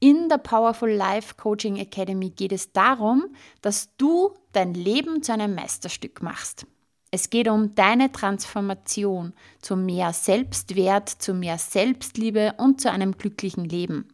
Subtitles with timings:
[0.00, 3.26] In der Powerful Life Coaching Academy geht es darum,
[3.60, 6.66] dass du dein Leben zu einem Meisterstück machst.
[7.12, 13.64] Es geht um deine Transformation zu mehr Selbstwert, zu mehr Selbstliebe und zu einem glücklichen
[13.64, 14.08] Leben.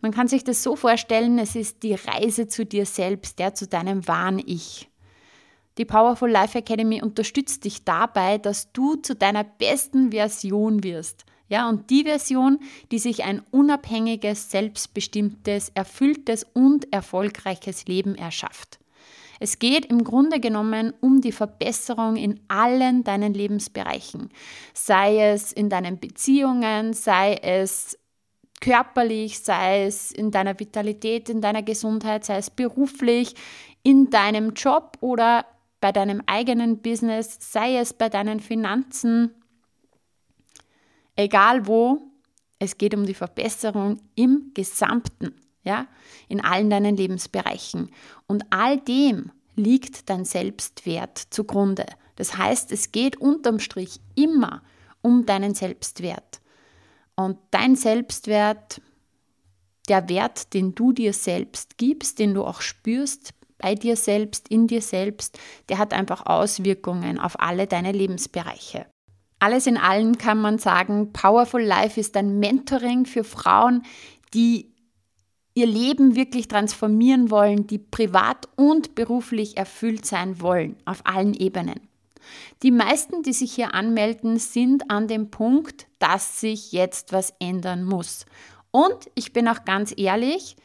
[0.00, 3.66] Man kann sich das so vorstellen, es ist die Reise zu dir selbst, der zu
[3.66, 4.88] deinem wahren Ich.
[5.78, 11.24] Die Powerful Life Academy unterstützt dich dabei, dass du zu deiner besten Version wirst.
[11.48, 12.60] Ja, und die Version,
[12.92, 18.78] die sich ein unabhängiges, selbstbestimmtes, erfülltes und erfolgreiches Leben erschafft.
[19.40, 24.28] Es geht im Grunde genommen um die Verbesserung in allen deinen Lebensbereichen.
[24.74, 27.98] Sei es in deinen Beziehungen, sei es
[28.60, 33.34] körperlich, sei es in deiner Vitalität, in deiner Gesundheit, sei es beruflich,
[33.82, 35.46] in deinem Job oder
[35.80, 39.34] bei deinem eigenen Business, sei es bei deinen Finanzen,
[41.16, 42.02] egal wo,
[42.58, 45.34] es geht um die Verbesserung im Gesamten,
[45.64, 45.86] ja,
[46.28, 47.90] in allen deinen Lebensbereichen.
[48.26, 51.86] Und all dem liegt dein Selbstwert zugrunde.
[52.16, 54.62] Das heißt, es geht unterm Strich immer
[55.00, 56.40] um deinen Selbstwert.
[57.24, 58.80] Und dein Selbstwert,
[59.88, 64.66] der Wert, den du dir selbst gibst, den du auch spürst bei dir selbst, in
[64.66, 65.38] dir selbst,
[65.68, 68.86] der hat einfach Auswirkungen auf alle deine Lebensbereiche.
[69.38, 73.82] Alles in allem kann man sagen, Powerful Life ist ein Mentoring für Frauen,
[74.32, 74.72] die
[75.54, 81.89] ihr Leben wirklich transformieren wollen, die privat und beruflich erfüllt sein wollen, auf allen Ebenen.
[82.62, 87.84] Die meisten, die sich hier anmelden, sind an dem Punkt, dass sich jetzt was ändern
[87.84, 88.26] muss.
[88.70, 90.56] Und ich bin auch ganz ehrlich,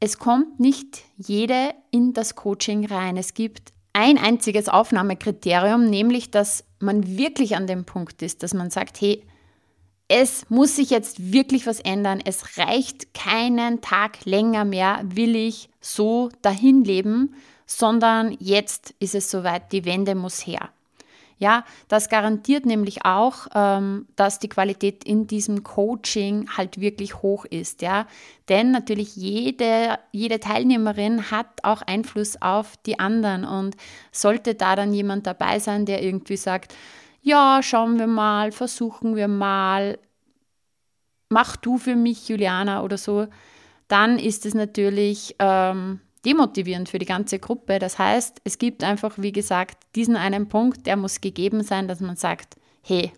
[0.00, 3.16] es kommt nicht jede in das Coaching rein.
[3.16, 8.70] Es gibt ein einziges Aufnahmekriterium, nämlich dass man wirklich an dem Punkt ist, dass man
[8.70, 9.22] sagt, hey,
[10.08, 12.20] es muss sich jetzt wirklich was ändern.
[12.24, 17.34] Es reicht keinen Tag länger mehr, will ich so dahin leben,
[17.66, 20.70] sondern jetzt ist es soweit, die Wende muss her.
[21.38, 27.44] Ja, das garantiert nämlich auch, ähm, dass die Qualität in diesem Coaching halt wirklich hoch
[27.44, 27.82] ist.
[27.82, 28.06] Ja,
[28.48, 33.76] denn natürlich jede, jede Teilnehmerin hat auch Einfluss auf die anderen und
[34.12, 36.74] sollte da dann jemand dabei sein, der irgendwie sagt,
[37.20, 39.98] ja, schauen wir mal, versuchen wir mal,
[41.28, 43.26] mach du für mich, Juliana oder so,
[43.88, 47.78] dann ist es natürlich ähm, demotivierend für die ganze Gruppe.
[47.78, 52.00] Das heißt, es gibt einfach, wie gesagt, diesen einen Punkt, der muss gegeben sein, dass
[52.00, 53.12] man sagt, hey,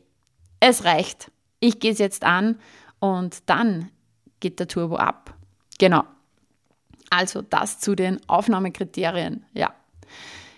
[0.60, 2.60] es reicht, ich gehe es jetzt an
[3.00, 3.90] und dann
[4.40, 5.34] geht der Turbo ab.
[5.78, 6.04] Genau.
[7.10, 9.72] Also das zu den Aufnahmekriterien, ja.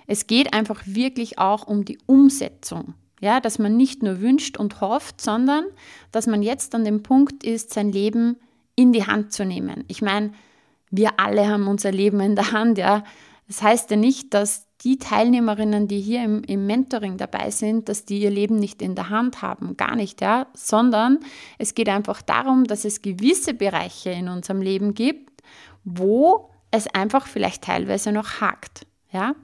[0.07, 2.95] Es geht einfach wirklich auch um die Umsetzung.
[3.21, 5.67] Ja, dass man nicht nur wünscht und hofft, sondern
[6.11, 8.37] dass man jetzt an dem Punkt ist, sein Leben
[8.77, 9.85] in die Hand zu nehmen.
[9.89, 10.33] Ich meine,
[10.91, 13.05] wir alle haben unser Leben in der Hand, ja.
[13.47, 18.05] Das heißt ja nicht, dass die Teilnehmerinnen, die hier im, im, Mentoring dabei sind, dass
[18.05, 21.19] die ihr Leben nicht in der Hand haben, gar nicht, ja, sondern
[21.59, 25.43] es geht einfach darum, dass es gewisse Bereiche in unserem Leben gibt,
[25.85, 29.35] wo es einfach vielleicht teilweise noch hakt, ja.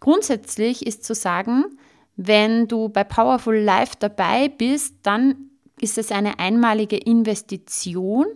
[0.00, 1.64] Grundsätzlich ist zu sagen,
[2.16, 5.50] wenn du bei Powerful Life dabei bist, dann
[5.80, 8.26] ist es eine einmalige Investition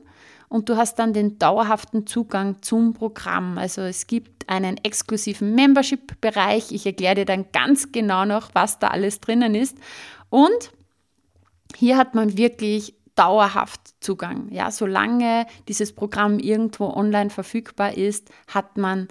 [0.48, 3.58] und du hast dann den dauerhaften Zugang zum Programm.
[3.58, 6.72] Also es gibt einen exklusiven Membership-Bereich.
[6.72, 9.76] Ich erkläre dir dann ganz genau noch, was da alles drinnen ist.
[10.30, 10.72] Und
[11.76, 14.48] hier hat man wirklich dauerhaft Zugang.
[14.50, 19.08] Ja, solange dieses Programm irgendwo online verfügbar ist, hat man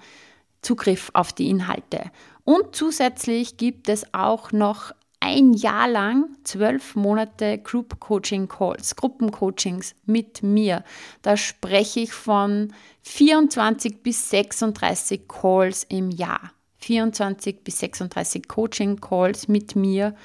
[0.61, 2.11] Zugriff auf die Inhalte.
[2.43, 9.95] Und zusätzlich gibt es auch noch ein Jahr lang zwölf Monate Group Coaching Calls, Gruppencoachings
[10.05, 10.83] mit mir.
[11.21, 16.51] Da spreche ich von 24 bis 36 Calls im Jahr.
[16.79, 20.15] 24 bis 36 Coaching Calls mit mir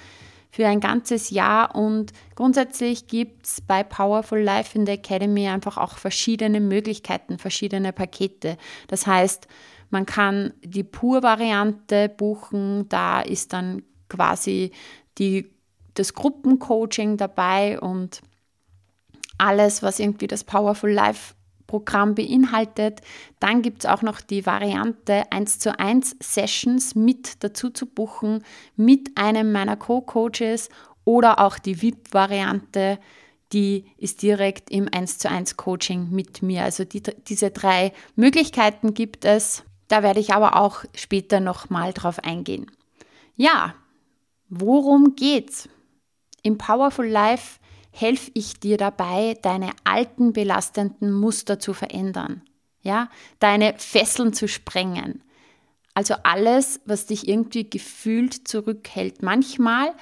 [0.52, 5.78] für ein ganzes Jahr und grundsätzlich gibt es bei Powerful Life in der Academy einfach
[5.78, 8.58] auch verschiedene Möglichkeiten, verschiedene Pakete.
[8.86, 9.48] Das heißt,
[9.88, 14.72] man kann die Pur-Variante buchen, da ist dann quasi
[15.18, 15.50] die,
[15.94, 18.20] das Gruppencoaching dabei und
[19.38, 21.34] alles, was irgendwie das Powerful Life
[21.66, 23.00] Programm beinhaltet.
[23.40, 28.44] Dann gibt es auch noch die Variante 1 zu 1 Sessions mit dazu zu buchen
[28.76, 30.68] mit einem meiner Co-Coaches
[31.04, 32.98] oder auch die VIP-Variante,
[33.54, 36.62] die ist direkt im 1 zu 1 Coaching mit mir.
[36.62, 39.64] Also die, diese drei Möglichkeiten gibt es.
[39.88, 42.70] Da werde ich aber auch später nochmal drauf eingehen.
[43.34, 43.74] Ja,
[44.52, 45.68] worum geht's?
[46.42, 47.58] Im Powerful Life
[47.90, 52.42] helfe ich dir dabei, deine alten belastenden Muster zu verändern,
[52.82, 53.08] ja,
[53.38, 55.22] deine Fesseln zu sprengen.
[55.94, 59.22] Also alles, was dich irgendwie gefühlt zurückhält.
[59.22, 59.92] Manchmal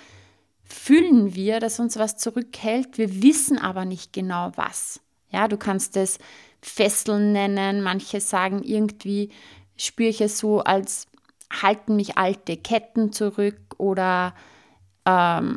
[0.62, 5.00] fühlen wir, dass uns was zurückhält, wir wissen aber nicht genau was.
[5.30, 6.18] Ja, du kannst es
[6.60, 9.30] Fesseln nennen, manche sagen irgendwie,
[9.76, 11.06] spüre ich es so, als
[11.50, 14.34] halten mich alte Ketten zurück oder
[15.06, 15.56] ähm,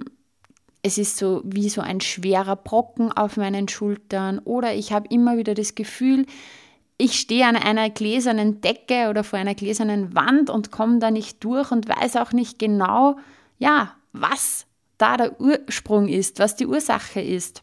[0.81, 5.37] es ist so wie so ein schwerer Brocken auf meinen Schultern oder ich habe immer
[5.37, 6.25] wieder das Gefühl,
[6.97, 11.43] ich stehe an einer gläsernen Decke oder vor einer gläsernen Wand und komme da nicht
[11.43, 13.17] durch und weiß auch nicht genau,
[13.57, 14.65] ja, was
[14.97, 17.61] da der Ursprung ist, was die Ursache ist.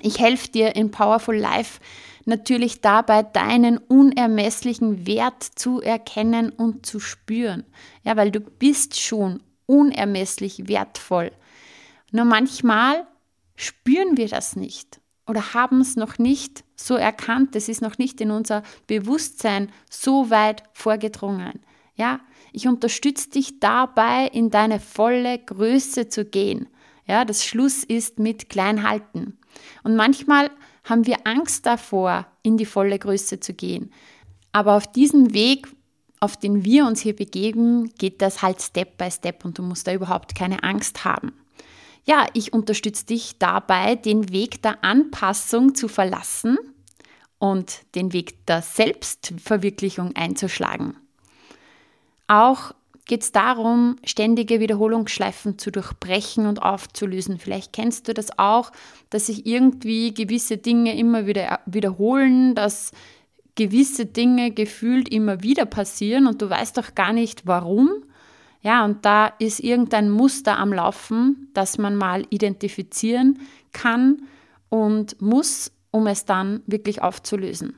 [0.00, 1.80] Ich helfe dir in Powerful Life
[2.24, 7.64] natürlich dabei, deinen unermesslichen Wert zu erkennen und zu spüren.
[8.02, 9.40] Ja, weil du bist schon
[9.72, 11.32] unermesslich wertvoll.
[12.10, 13.06] Nur manchmal
[13.56, 18.20] spüren wir das nicht oder haben es noch nicht so erkannt, es ist noch nicht
[18.20, 21.60] in unser Bewusstsein so weit vorgedrungen.
[21.94, 22.20] Ja,
[22.52, 26.68] ich unterstütze dich dabei, in deine volle Größe zu gehen.
[27.06, 29.38] Ja, das Schluss ist mit Kleinhalten.
[29.84, 30.50] Und manchmal
[30.84, 33.90] haben wir Angst davor, in die volle Größe zu gehen.
[34.52, 35.68] Aber auf diesem Weg,
[36.22, 39.88] auf den wir uns hier begeben, geht das halt Step by Step und du musst
[39.88, 41.32] da überhaupt keine Angst haben.
[42.04, 46.58] Ja, ich unterstütze dich dabei, den Weg der Anpassung zu verlassen
[47.38, 50.96] und den Weg der Selbstverwirklichung einzuschlagen.
[52.28, 52.72] Auch
[53.04, 57.38] geht es darum, ständige Wiederholungsschleifen zu durchbrechen und aufzulösen.
[57.38, 58.70] Vielleicht kennst du das auch,
[59.10, 62.92] dass sich irgendwie gewisse Dinge immer wieder wiederholen, dass
[63.54, 67.90] gewisse Dinge gefühlt immer wieder passieren und du weißt doch gar nicht warum.
[68.62, 73.40] Ja, und da ist irgendein Muster am Laufen, das man mal identifizieren
[73.72, 74.22] kann
[74.68, 77.76] und muss, um es dann wirklich aufzulösen.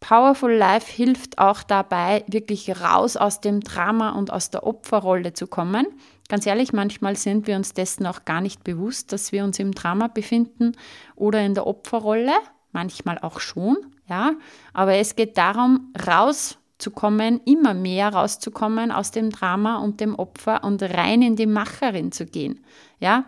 [0.00, 5.48] Powerful Life hilft auch dabei, wirklich raus aus dem Drama und aus der Opferrolle zu
[5.48, 5.86] kommen.
[6.28, 9.72] Ganz ehrlich, manchmal sind wir uns dessen auch gar nicht bewusst, dass wir uns im
[9.72, 10.76] Drama befinden
[11.16, 12.32] oder in der Opferrolle,
[12.70, 13.76] manchmal auch schon,
[14.08, 14.32] ja.
[14.72, 20.14] Aber es geht darum, raus zu kommen, immer mehr rauszukommen aus dem Drama und dem
[20.14, 22.60] Opfer und rein in die Macherin zu gehen.
[23.00, 23.24] Ja?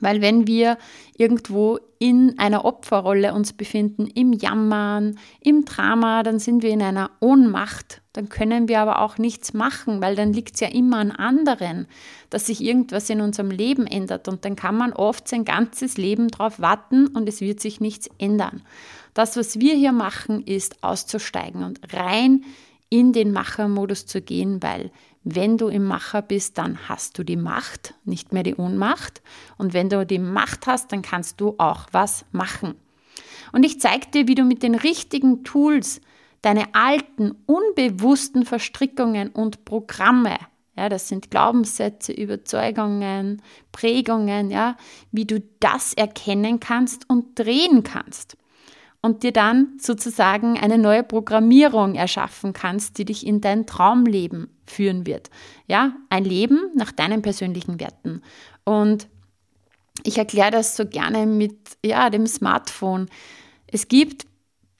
[0.00, 0.78] Weil wenn wir
[1.16, 7.10] irgendwo in einer Opferrolle uns befinden, im Jammern, im Drama, dann sind wir in einer
[7.20, 8.02] Ohnmacht.
[8.12, 11.86] Dann können wir aber auch nichts machen, weil dann liegt es ja immer an anderen,
[12.30, 14.26] dass sich irgendwas in unserem Leben ändert.
[14.26, 18.10] Und dann kann man oft sein ganzes Leben darauf warten und es wird sich nichts
[18.18, 18.62] ändern.
[19.14, 22.44] Das, was wir hier machen, ist auszusteigen und rein
[22.88, 24.90] in den Machermodus zu gehen, weil
[25.24, 29.22] wenn du im Macher bist, dann hast du die Macht, nicht mehr die Ohnmacht.
[29.56, 32.74] Und wenn du die Macht hast, dann kannst du auch was machen.
[33.52, 36.00] Und ich zeige dir, wie du mit den richtigen Tools
[36.40, 40.38] deine alten, unbewussten Verstrickungen und Programme,
[40.76, 43.42] ja, das sind Glaubenssätze, Überzeugungen,
[43.72, 44.76] Prägungen, ja,
[45.12, 48.36] wie du das erkennen kannst und drehen kannst.
[49.02, 55.06] Und dir dann sozusagen eine neue Programmierung erschaffen kannst, die dich in dein Traumleben führen
[55.06, 55.28] wird.
[55.66, 58.22] Ja, ein Leben nach deinen persönlichen Werten.
[58.64, 59.08] Und
[60.04, 63.08] ich erkläre das so gerne mit ja, dem Smartphone.
[63.66, 64.26] Es gibt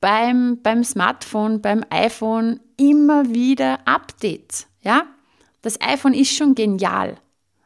[0.01, 4.69] beim, beim Smartphone, beim iPhone immer wieder Updates.
[4.83, 5.07] Ja?
[5.63, 7.17] Das iPhone ist schon genial.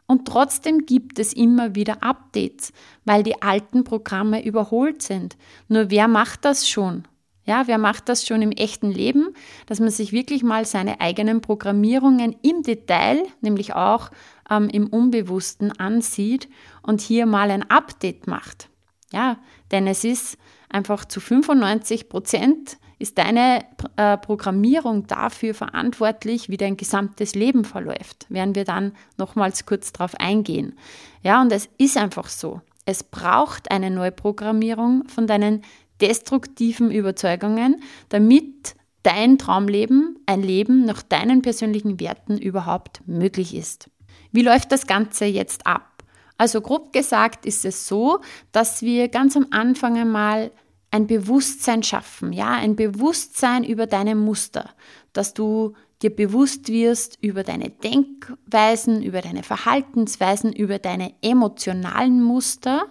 [0.06, 2.72] Und trotzdem gibt es immer wieder Updates,
[3.04, 5.36] weil die alten Programme überholt sind.
[5.68, 7.06] Nur wer macht das schon?
[7.44, 9.28] Ja, wer macht das schon im echten Leben,
[9.66, 14.10] dass man sich wirklich mal seine eigenen Programmierungen im Detail, nämlich auch
[14.50, 16.48] ähm, im Unbewussten ansieht
[16.82, 18.68] und hier mal ein Update macht.
[19.12, 19.38] Ja,
[19.70, 23.64] denn es ist einfach zu 95 Prozent ist deine
[23.96, 28.26] äh, Programmierung dafür verantwortlich, wie dein gesamtes Leben verläuft.
[28.28, 30.74] Werden wir dann nochmals kurz darauf eingehen.
[31.22, 32.60] Ja, und es ist einfach so.
[32.86, 35.62] Es braucht eine Neuprogrammierung von deinen
[36.00, 43.90] destruktiven Überzeugungen, damit dein Traumleben, ein Leben nach deinen persönlichen Werten überhaupt möglich ist.
[44.32, 46.02] Wie läuft das Ganze jetzt ab?
[46.38, 48.20] Also grob gesagt ist es so,
[48.52, 50.50] dass wir ganz am Anfang einmal
[50.96, 54.70] ein Bewusstsein schaffen, ja, ein Bewusstsein über deine Muster,
[55.12, 62.86] dass du dir bewusst wirst über deine Denkweisen, über deine Verhaltensweisen, über deine emotionalen Muster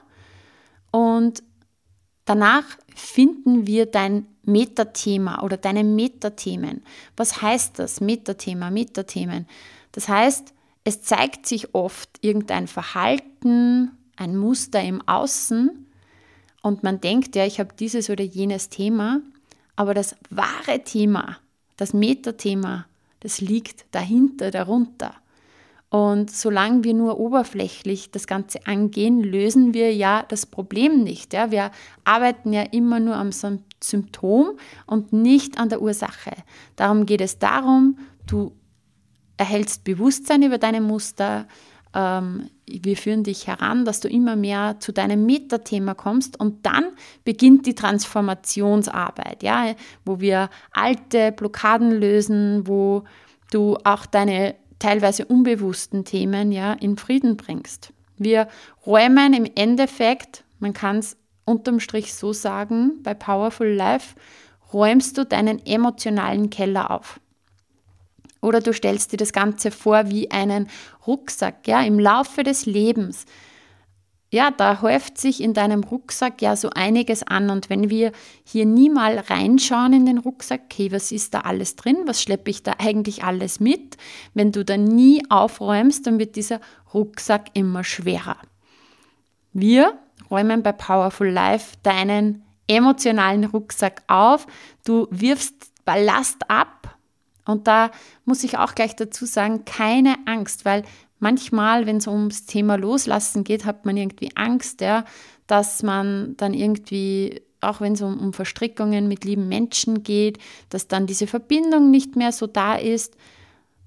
[0.92, 1.44] und
[2.26, 2.64] danach
[2.96, 6.84] finden wir dein Metathema oder deine Metathemen.
[7.18, 8.02] Was heißt das?
[8.02, 9.48] Metathema, Metathemen.
[9.92, 15.85] Das heißt, es zeigt sich oft irgendein Verhalten, ein Muster im Außen
[16.66, 19.22] und man denkt, ja, ich habe dieses oder jenes Thema,
[19.76, 21.38] aber das wahre Thema,
[21.78, 22.88] das Metathema,
[23.20, 25.14] das liegt dahinter, darunter.
[25.90, 31.34] Und solange wir nur oberflächlich das Ganze angehen, lösen wir ja das Problem nicht.
[31.34, 31.52] Ja?
[31.52, 31.70] Wir
[32.04, 34.58] arbeiten ja immer nur am Symptom
[34.88, 36.32] und nicht an der Ursache.
[36.78, 38.54] Darum geht es darum, du
[39.38, 41.48] erhältst Bewusstsein über deine Muster.
[41.96, 46.86] Ähm, wir führen dich heran, dass du immer mehr zu deinem Metathema kommst und dann
[47.24, 49.74] beginnt die Transformationsarbeit, ja,
[50.04, 53.04] wo wir alte Blockaden lösen, wo
[53.52, 57.94] du auch deine teilweise unbewussten Themen ja in Frieden bringst.
[58.18, 58.48] Wir
[58.86, 64.16] räumen im Endeffekt, man kann es unterm Strich so sagen, bei Powerful Life
[64.74, 67.20] räumst du deinen emotionalen Keller auf.
[68.46, 70.70] Oder du stellst dir das Ganze vor wie einen
[71.06, 73.26] Rucksack, ja, im Laufe des Lebens.
[74.32, 77.50] Ja, da häuft sich in deinem Rucksack ja so einiges an.
[77.50, 78.12] Und wenn wir
[78.44, 81.98] hier nie mal reinschauen in den Rucksack, okay, was ist da alles drin?
[82.06, 83.98] Was schleppe ich da eigentlich alles mit?
[84.34, 86.60] Wenn du da nie aufräumst, dann wird dieser
[86.94, 88.38] Rucksack immer schwerer.
[89.54, 89.98] Wir
[90.30, 94.48] räumen bei Powerful Life deinen emotionalen Rucksack auf.
[94.84, 96.95] Du wirfst Ballast ab,
[97.46, 97.92] und da
[98.26, 100.84] muss ich auch gleich dazu sagen, keine Angst, weil
[101.20, 105.06] manchmal, wenn es ums Thema Loslassen geht, hat man irgendwie Angst, ja,
[105.48, 110.88] dass man dann irgendwie, auch wenn es um, um Verstrickungen mit lieben Menschen geht, dass
[110.88, 113.16] dann diese Verbindung nicht mehr so da ist.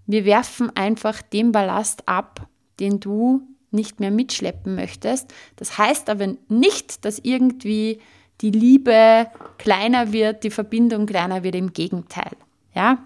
[0.07, 2.49] Wir werfen einfach den Ballast ab,
[2.81, 5.33] den du nicht mehr mitschleppen möchtest.
[5.57, 8.01] Das heißt aber nicht, dass irgendwie
[8.41, 9.27] die Liebe
[9.59, 12.33] kleiner wird, die Verbindung kleiner wird, im Gegenteil.
[12.75, 13.05] Ja,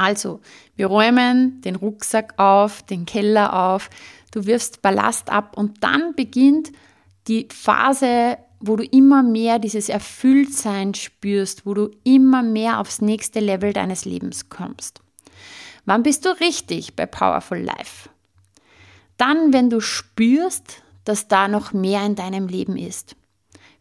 [0.00, 0.40] also,
[0.76, 3.90] wir räumen den Rucksack auf, den Keller auf,
[4.32, 6.72] du wirfst Ballast ab und dann beginnt
[7.28, 13.40] die Phase, wo du immer mehr dieses Erfülltsein spürst, wo du immer mehr aufs nächste
[13.40, 15.00] Level deines Lebens kommst.
[15.84, 18.08] Wann bist du richtig bei Powerful Life?
[19.18, 23.16] Dann, wenn du spürst, dass da noch mehr in deinem Leben ist.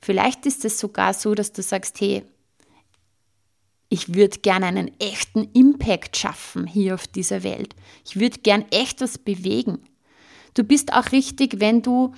[0.02, 2.26] Vielleicht ist es sogar so, dass du sagst, hey,
[3.89, 7.75] ich würde gerne einen echten Impact schaffen hier auf dieser Welt.
[8.05, 9.79] Ich würde gern echt was bewegen.
[10.53, 12.13] Du bist auch richtig, wenn du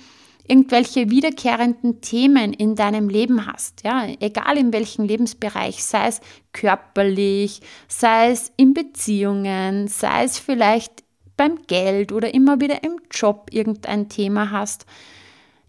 [0.46, 6.20] irgendwelche wiederkehrenden Themen in deinem Leben hast, ja, egal in welchem Lebensbereich, sei es
[6.52, 11.04] körperlich, sei es in Beziehungen, sei es vielleicht
[11.36, 14.84] beim Geld oder immer wieder im Job irgendein Thema hast.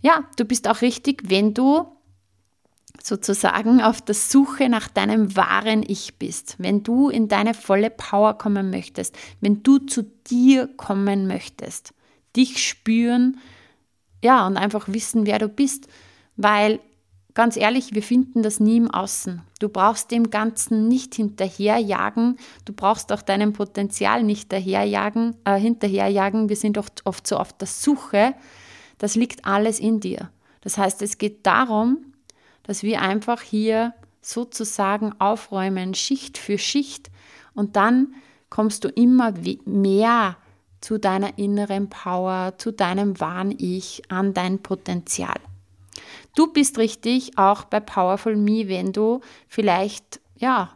[0.02, 1.86] Ja, du bist auch richtig, wenn du
[3.04, 8.38] sozusagen auf der Suche nach deinem wahren Ich bist, wenn du in deine volle Power
[8.38, 11.94] kommen möchtest, wenn du zu dir kommen möchtest,
[12.36, 13.40] dich spüren,
[14.24, 15.88] ja, und einfach wissen, wer du bist,
[16.38, 16.80] weil
[17.34, 19.42] ganz ehrlich, wir finden das nie im Außen.
[19.60, 26.48] Du brauchst dem Ganzen nicht hinterherjagen, du brauchst auch deinem Potenzial nicht daherjagen, äh, hinterherjagen.
[26.48, 28.34] Wir sind oft, oft so auf der Suche.
[28.98, 30.30] Das liegt alles in dir.
[30.62, 32.13] Das heißt, es geht darum,
[32.64, 37.12] dass wir einfach hier sozusagen aufräumen, Schicht für Schicht.
[37.54, 38.16] Und dann
[38.50, 39.34] kommst du immer
[39.66, 40.38] mehr
[40.82, 45.40] zu deiner inneren Power, zu deinem wahren Ich, an dein Potenzial.
[46.36, 50.72] Du bist richtig auch bei Powerful Me, wenn du vielleicht, ja,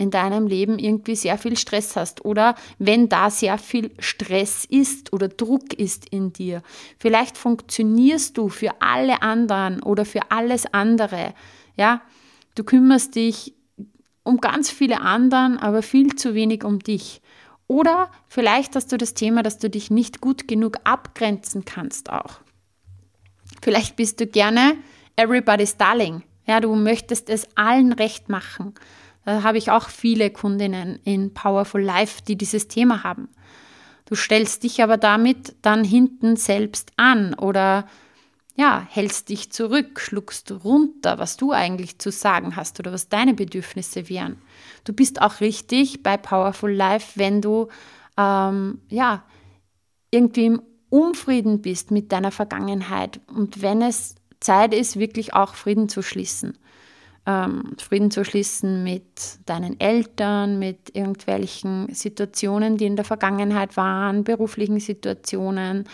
[0.00, 5.12] in deinem Leben irgendwie sehr viel Stress hast oder wenn da sehr viel Stress ist
[5.12, 6.62] oder Druck ist in dir.
[6.98, 11.34] Vielleicht funktionierst du für alle anderen oder für alles andere.
[11.76, 12.00] Ja,
[12.54, 13.54] du kümmerst dich
[14.22, 17.20] um ganz viele anderen, aber viel zu wenig um dich.
[17.66, 22.40] Oder vielleicht hast du das Thema, dass du dich nicht gut genug abgrenzen kannst auch.
[23.62, 24.76] Vielleicht bist du gerne
[25.16, 26.22] everybody's darling.
[26.46, 28.74] Ja, du möchtest es allen recht machen.
[29.24, 33.28] Da habe ich auch viele Kundinnen in Powerful Life, die dieses Thema haben.
[34.06, 37.86] Du stellst dich aber damit dann hinten selbst an oder
[38.56, 43.34] ja, hältst dich zurück, schluckst runter, was du eigentlich zu sagen hast oder was deine
[43.34, 44.36] Bedürfnisse wären.
[44.84, 47.68] Du bist auch richtig bei Powerful Life, wenn du
[48.18, 49.24] ähm, ja
[50.10, 55.88] irgendwie im Unfrieden bist mit deiner Vergangenheit und wenn es Zeit ist, wirklich auch Frieden
[55.88, 56.58] zu schließen
[57.26, 64.24] ähm, Frieden zu schließen mit deinen Eltern, mit irgendwelchen Situationen, die in der Vergangenheit waren,
[64.24, 65.84] beruflichen Situationen,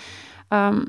[0.50, 0.86] ähm,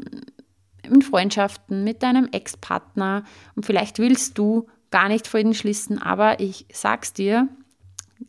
[0.84, 3.24] in Freundschaften, mit deinem Ex-Partner.
[3.56, 7.50] Und vielleicht willst du gar nicht Frieden schließen, aber ich sag's dir,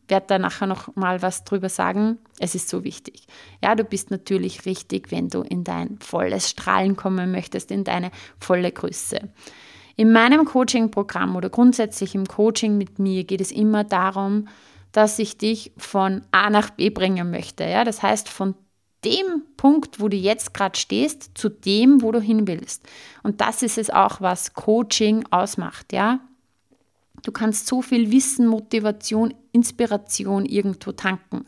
[0.09, 2.19] werde da nachher noch mal was drüber sagen.
[2.39, 3.27] Es ist so wichtig.
[3.63, 8.11] Ja, du bist natürlich richtig, wenn du in dein volles Strahlen kommen möchtest, in deine
[8.39, 9.31] volle Größe.
[9.99, 14.47] In meinem Coaching-Programm oder grundsätzlich im Coaching mit mir geht es immer darum,
[14.93, 17.65] dass ich dich von A nach B bringen möchte.
[17.65, 17.83] Ja?
[17.83, 18.55] Das heißt, von
[19.05, 22.87] dem Punkt, wo du jetzt gerade stehst, zu dem, wo du hin willst.
[23.25, 25.93] Und das ist es auch, was Coaching ausmacht.
[25.93, 26.21] Ja?
[27.25, 31.45] Du kannst so viel Wissen, Motivation, Inspiration irgendwo tanken.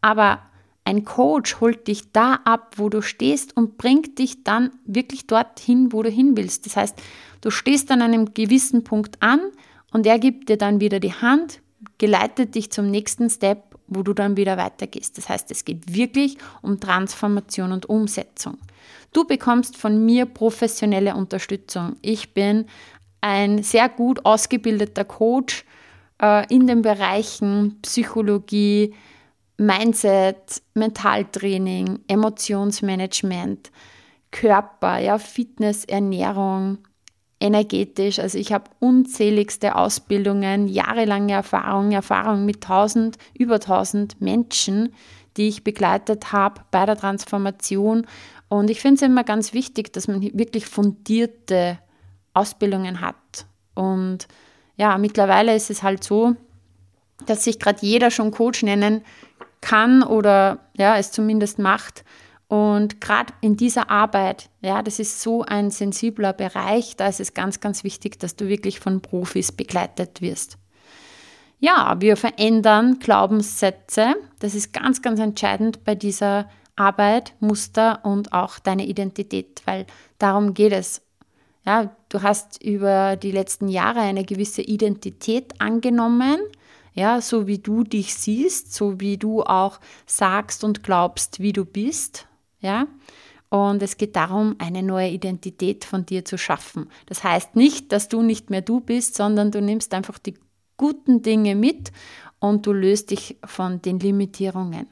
[0.00, 0.40] Aber
[0.86, 5.92] ein Coach holt dich da ab, wo du stehst und bringt dich dann wirklich dorthin,
[5.92, 6.64] wo du hin willst.
[6.64, 7.02] Das heißt,
[7.40, 9.40] du stehst an einem gewissen Punkt an
[9.92, 11.60] und er gibt dir dann wieder die Hand,
[11.98, 15.18] geleitet dich zum nächsten Step, wo du dann wieder weitergehst.
[15.18, 18.58] Das heißt, es geht wirklich um Transformation und Umsetzung.
[19.12, 21.96] Du bekommst von mir professionelle Unterstützung.
[22.00, 22.66] Ich bin
[23.20, 25.64] ein sehr gut ausgebildeter Coach
[26.22, 28.94] äh, in den Bereichen Psychologie,
[29.58, 33.70] Mindset, Mentaltraining, Emotionsmanagement,
[34.30, 36.78] Körper, ja, Fitness, Ernährung,
[37.40, 38.18] energetisch.
[38.18, 44.94] Also ich habe unzähligste Ausbildungen, jahrelange Erfahrung, Erfahrung mit tausend, über 1000 Menschen,
[45.36, 48.06] die ich begleitet habe bei der Transformation.
[48.48, 51.78] Und ich finde es immer ganz wichtig, dass man wirklich fundierte
[52.32, 53.46] Ausbildungen hat.
[53.74, 54.28] Und
[54.76, 56.36] ja, mittlerweile ist es halt so,
[57.24, 59.02] dass sich gerade jeder schon Coach nennen
[59.60, 62.04] kann oder ja, es zumindest macht.
[62.48, 67.34] Und gerade in dieser Arbeit, ja, das ist so ein sensibler Bereich, da ist es
[67.34, 70.58] ganz, ganz wichtig, dass du wirklich von Profis begleitet wirst.
[71.58, 74.14] Ja, wir verändern Glaubenssätze.
[74.38, 79.86] Das ist ganz, ganz entscheidend bei dieser Arbeit, Muster und auch deine Identität, weil
[80.18, 81.02] darum geht es.
[81.64, 86.38] Ja, du hast über die letzten Jahre eine gewisse Identität angenommen,
[86.96, 91.64] ja, so wie du dich siehst, so wie du auch sagst und glaubst, wie du
[91.64, 92.26] bist,
[92.60, 92.88] ja.
[93.48, 96.88] Und es geht darum, eine neue Identität von dir zu schaffen.
[97.06, 100.34] Das heißt nicht, dass du nicht mehr du bist, sondern du nimmst einfach die
[100.76, 101.92] guten Dinge mit
[102.40, 104.88] und du löst dich von den Limitierungen.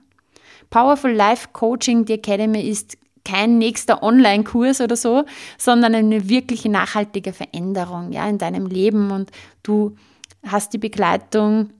[0.70, 5.24] Powerful Life Coaching, die Academy ist kein nächster Online-Kurs oder so,
[5.58, 9.30] sondern eine wirkliche nachhaltige Veränderung ja, in deinem Leben und
[9.62, 9.96] du
[10.46, 11.70] hast die Begleitung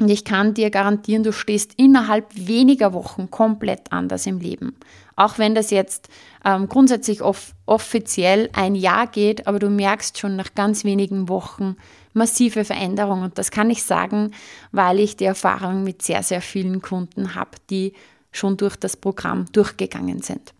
[0.00, 4.74] und ich kann dir garantieren, du stehst innerhalb weniger Wochen komplett anders im Leben.
[5.14, 6.08] Auch wenn das jetzt
[6.44, 11.76] ähm, grundsätzlich off offiziell ein Jahr geht, aber du merkst schon nach ganz wenigen Wochen
[12.14, 13.24] massive Veränderungen.
[13.24, 14.32] Und das kann ich sagen,
[14.72, 17.92] weil ich die Erfahrung mit sehr, sehr vielen Kunden habe, die
[18.32, 20.54] schon durch das Programm durchgegangen sind.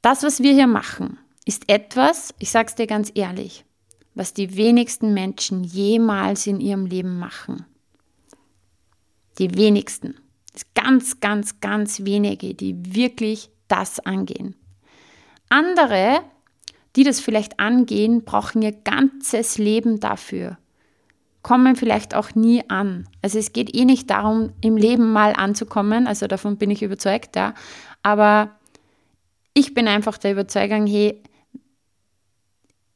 [0.00, 3.64] Das, was wir hier machen, ist etwas, ich sage es dir ganz ehrlich,
[4.14, 7.64] was die wenigsten Menschen jemals in ihrem Leben machen.
[9.38, 10.16] Die wenigsten.
[10.74, 14.54] Ganz, ganz, ganz wenige, die wirklich das angehen.
[15.48, 16.20] Andere,
[16.94, 20.58] die das vielleicht angehen, brauchen ihr ganzes Leben dafür.
[21.42, 23.08] Kommen vielleicht auch nie an.
[23.22, 27.34] Also es geht eh nicht darum, im Leben mal anzukommen, also davon bin ich überzeugt,
[27.34, 27.54] ja.
[28.02, 28.50] Aber
[29.54, 31.20] ich bin einfach der Überzeugung, hey,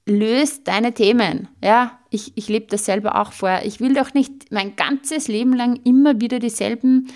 [0.07, 1.49] löse deine Themen.
[1.63, 3.61] Ja, ich, ich lebe das selber auch vor.
[3.65, 7.09] Ich will doch nicht mein ganzes Leben lang immer wieder dieselben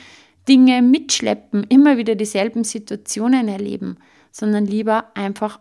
[0.48, 3.98] Dinge mitschleppen, immer wieder dieselben Situationen erleben,
[4.32, 5.60] sondern lieber einfach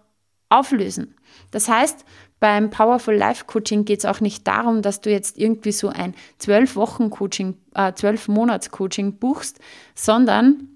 [0.50, 1.16] auflösen.
[1.52, 2.06] Das heißt,
[2.40, 6.16] beim Powerful Life Coaching geht es auch nicht darum, dass du jetzt irgendwie so ein
[6.38, 9.60] zwölf Wochen Coaching, äh, zwölf Monats Coaching buchst,
[9.94, 10.70] sondern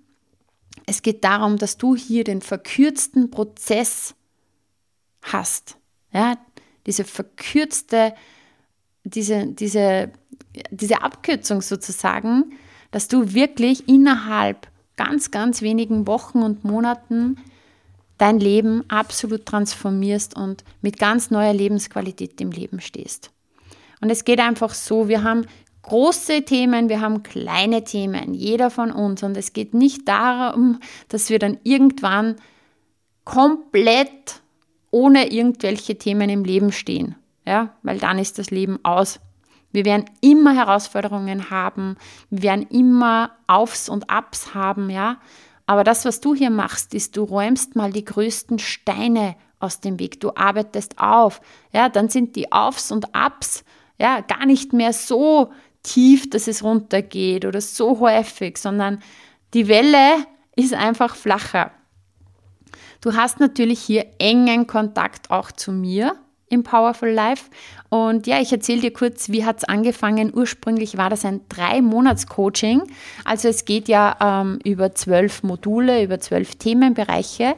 [0.86, 4.16] es geht darum, dass du hier den verkürzten Prozess
[5.22, 5.78] hast.
[6.14, 6.38] Ja,
[6.86, 8.14] diese verkürzte,
[9.04, 10.12] diese, diese,
[10.70, 12.54] diese Abkürzung sozusagen,
[12.92, 17.38] dass du wirklich innerhalb ganz, ganz wenigen Wochen und Monaten
[18.18, 23.32] dein Leben absolut transformierst und mit ganz neuer Lebensqualität im Leben stehst.
[24.02, 25.48] Und es geht einfach so, wir haben
[25.82, 29.24] große Themen, wir haben kleine Themen, jeder von uns.
[29.24, 32.36] Und es geht nicht darum, dass wir dann irgendwann
[33.24, 34.42] komplett
[34.94, 37.16] ohne irgendwelche Themen im Leben stehen.
[37.46, 39.20] Ja, weil dann ist das Leben aus.
[39.72, 41.98] Wir werden immer Herausforderungen haben,
[42.30, 45.18] wir werden immer Aufs und Abs haben, ja.
[45.66, 50.00] Aber das, was du hier machst, ist, du räumst mal die größten Steine aus dem
[50.00, 50.20] Weg.
[50.20, 51.42] Du arbeitest auf.
[51.72, 53.64] Ja, dann sind die Aufs und Abs
[53.98, 55.52] ja gar nicht mehr so
[55.82, 59.02] tief, dass es runtergeht oder so häufig, sondern
[59.54, 60.26] die Welle
[60.56, 61.72] ist einfach flacher.
[63.04, 66.16] Du hast natürlich hier engen Kontakt auch zu mir
[66.48, 67.50] im Powerful Life.
[67.90, 70.32] Und ja, ich erzähle dir kurz, wie hat es angefangen.
[70.34, 72.84] Ursprünglich war das ein Drei-Monats-Coaching.
[73.26, 77.56] Also es geht ja ähm, über zwölf Module, über zwölf Themenbereiche.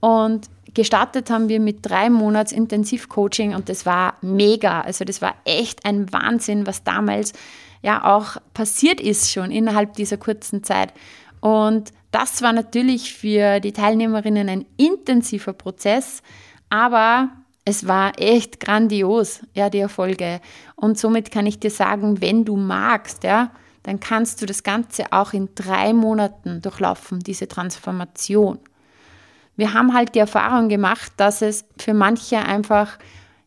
[0.00, 4.80] Und gestartet haben wir mit drei Monats Intensivcoaching und das war mega.
[4.80, 7.34] Also das war echt ein Wahnsinn, was damals
[7.82, 10.94] ja auch passiert ist schon innerhalb dieser kurzen Zeit.
[11.40, 16.22] Und das war natürlich für die Teilnehmerinnen ein intensiver Prozess,
[16.70, 17.30] aber
[17.64, 20.40] es war echt grandios, ja, die Erfolge.
[20.76, 23.50] Und somit kann ich dir sagen, wenn du magst, ja,
[23.82, 28.58] dann kannst du das Ganze auch in drei Monaten durchlaufen, diese Transformation.
[29.56, 32.98] Wir haben halt die Erfahrung gemacht, dass es für manche einfach,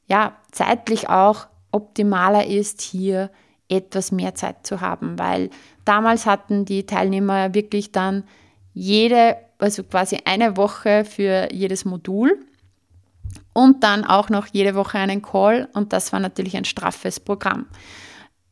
[0.07, 3.29] ja, zeitlich auch optimaler ist, hier
[3.69, 5.49] etwas mehr Zeit zu haben, weil
[5.85, 8.23] damals hatten die Teilnehmer wirklich dann
[8.79, 12.39] jede, also quasi eine Woche für jedes Modul
[13.51, 17.65] und dann auch noch jede Woche einen Call und das war natürlich ein straffes Programm.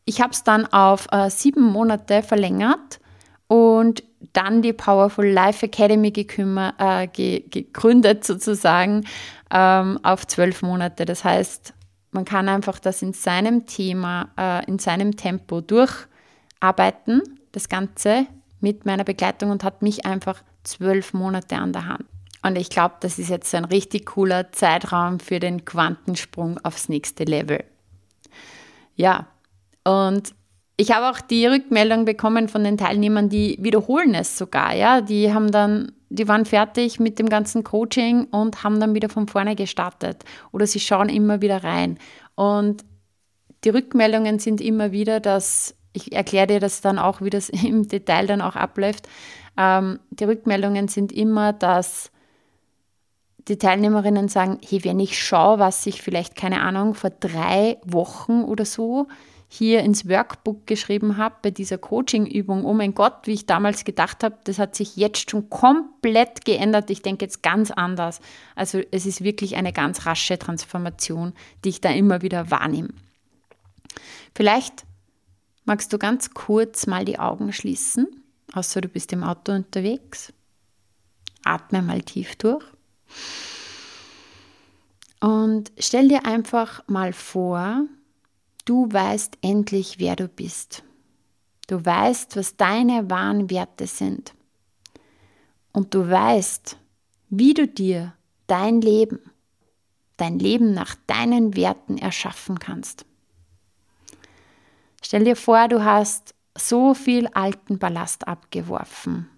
[0.03, 2.99] Ich habe es dann auf äh, sieben Monate verlängert
[3.47, 9.05] und dann die Powerful Life Academy gekümmer, äh, ge gegründet sozusagen
[9.49, 11.05] ähm, auf zwölf Monate.
[11.05, 11.73] Das heißt,
[12.11, 17.21] man kann einfach das in seinem Thema, äh, in seinem Tempo durcharbeiten,
[17.53, 18.27] das Ganze
[18.59, 22.05] mit meiner Begleitung und hat mich einfach zwölf Monate an der Hand.
[22.43, 27.23] Und ich glaube, das ist jetzt ein richtig cooler Zeitraum für den Quantensprung aufs nächste
[27.23, 27.63] Level.
[28.95, 29.27] Ja,
[29.83, 30.33] und
[30.77, 34.75] ich habe auch die Rückmeldung bekommen von den Teilnehmern, die wiederholen es sogar.
[34.75, 39.09] Ja, die haben dann, die waren fertig mit dem ganzen Coaching und haben dann wieder
[39.09, 40.23] von vorne gestartet.
[40.51, 41.97] Oder sie schauen immer wieder rein.
[42.35, 42.85] Und
[43.63, 47.87] die Rückmeldungen sind immer wieder, dass ich erkläre dir das dann auch, wie das im
[47.87, 49.07] Detail dann auch abläuft.
[49.57, 52.11] Ähm, die Rückmeldungen sind immer, dass
[53.47, 58.43] die Teilnehmerinnen sagen, hey, wenn ich schaue, was ich vielleicht, keine Ahnung, vor drei Wochen
[58.43, 59.07] oder so
[59.49, 64.21] hier ins Workbook geschrieben habe bei dieser Coaching-Übung, oh mein Gott, wie ich damals gedacht
[64.25, 66.89] habe, das hat sich jetzt schon komplett geändert.
[66.89, 68.19] Ich denke jetzt ganz anders.
[68.55, 71.31] Also es ist wirklich eine ganz rasche Transformation,
[71.63, 72.89] die ich da immer wieder wahrnehme.
[74.35, 74.86] Vielleicht
[75.67, 78.07] magst du ganz kurz mal die Augen schließen,
[78.53, 80.33] außer du bist im Auto unterwegs.
[81.43, 82.65] Atme mal tief durch.
[85.19, 87.85] Und stell dir einfach mal vor,
[88.65, 90.83] du weißt endlich, wer du bist.
[91.67, 94.33] Du weißt, was deine wahren Werte sind.
[95.73, 96.77] Und du weißt,
[97.29, 98.13] wie du dir
[98.47, 99.19] dein Leben,
[100.15, 103.05] dein Leben nach deinen Werten erschaffen kannst.
[105.01, 109.29] Stell dir vor, du hast so viel alten Ballast abgeworfen.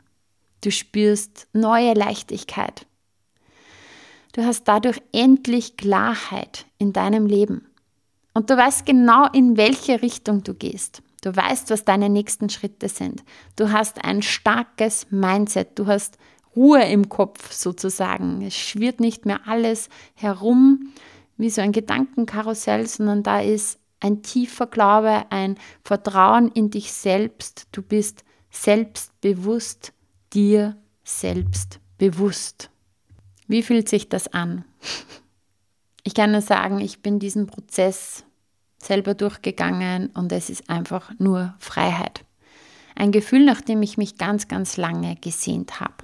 [0.62, 2.86] Du spürst neue Leichtigkeit.
[4.34, 7.68] Du hast dadurch endlich Klarheit in deinem Leben.
[8.34, 11.02] Und du weißt genau, in welche Richtung du gehst.
[11.22, 13.24] Du weißt, was deine nächsten Schritte sind.
[13.56, 15.78] Du hast ein starkes Mindset.
[15.78, 16.18] Du hast
[16.56, 18.42] Ruhe im Kopf sozusagen.
[18.42, 20.94] Es schwirrt nicht mehr alles herum
[21.38, 27.68] wie so ein Gedankenkarussell, sondern da ist ein tiefer Glaube, ein Vertrauen in dich selbst.
[27.72, 29.94] Du bist selbstbewusst,
[30.34, 32.70] dir selbst bewusst.
[33.48, 34.64] Wie fühlt sich das an?
[36.04, 38.24] ich kann nur sagen, ich bin diesen Prozess
[38.78, 42.26] selber durchgegangen und es ist einfach nur Freiheit.
[42.96, 45.96] Ein Gefühl, nach dem ich mich ganz, ganz lange gesehnt habe.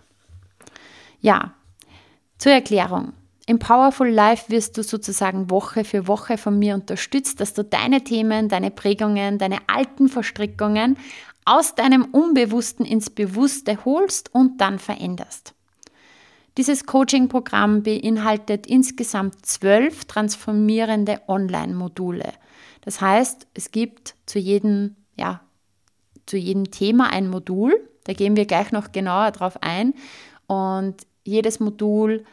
[1.21, 1.53] Ja,
[2.38, 3.13] zur Erklärung.
[3.47, 8.03] Im Powerful Life wirst du sozusagen Woche für Woche von mir unterstützt, dass du deine
[8.03, 10.97] Themen, deine Prägungen, deine alten Verstrickungen
[11.45, 15.53] aus deinem Unbewussten ins Bewusste holst und dann veränderst.
[16.58, 22.31] Dieses Coaching-Programm beinhaltet insgesamt zwölf transformierende Online-Module.
[22.81, 25.41] Das heißt, es gibt zu jedem, ja,
[26.25, 27.77] zu jedem Thema ein Modul.
[28.05, 29.93] Da gehen wir gleich noch genauer drauf ein.
[30.47, 32.23] Und jedes Modul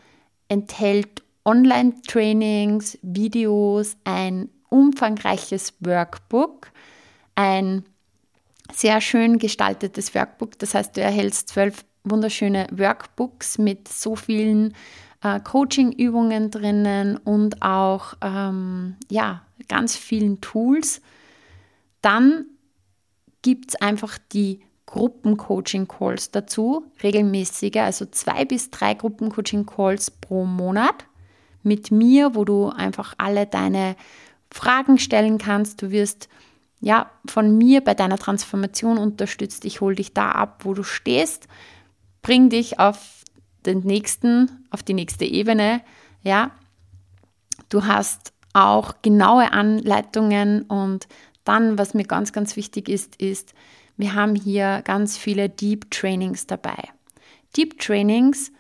[0.52, 6.70] enthält Online-Trainings, Videos, ein umfangreiches Workbook,
[7.34, 7.84] ein
[8.70, 10.58] sehr schön gestaltetes Workbook.
[10.58, 14.74] Das heißt, du erhältst zwölf wunderschöne Workbooks mit so vielen
[15.22, 21.00] äh, Coaching-Übungen drinnen und auch ähm, ja, ganz vielen Tools.
[22.02, 22.44] Dann
[23.40, 24.60] gibt es einfach die
[24.92, 31.06] Gruppencoaching-Calls dazu, regelmäßige, also zwei bis drei Gruppencoaching-Calls pro Monat
[31.62, 33.96] mit mir, wo du einfach alle deine
[34.50, 35.80] Fragen stellen kannst.
[35.80, 36.28] Du wirst
[36.80, 39.64] ja von mir bei deiner Transformation unterstützt.
[39.64, 41.48] Ich hole dich da ab, wo du stehst,
[42.20, 43.24] bring dich auf
[43.64, 45.80] den nächsten, auf die nächste Ebene.
[46.22, 46.50] Ja,
[47.70, 51.08] du hast auch genaue Anleitungen und
[51.44, 53.54] dann, was mir ganz, ganz wichtig ist, ist,
[54.02, 56.88] wir haben hier ganz viele Deep Trainings dabei.
[57.56, 58.50] Deep Trainings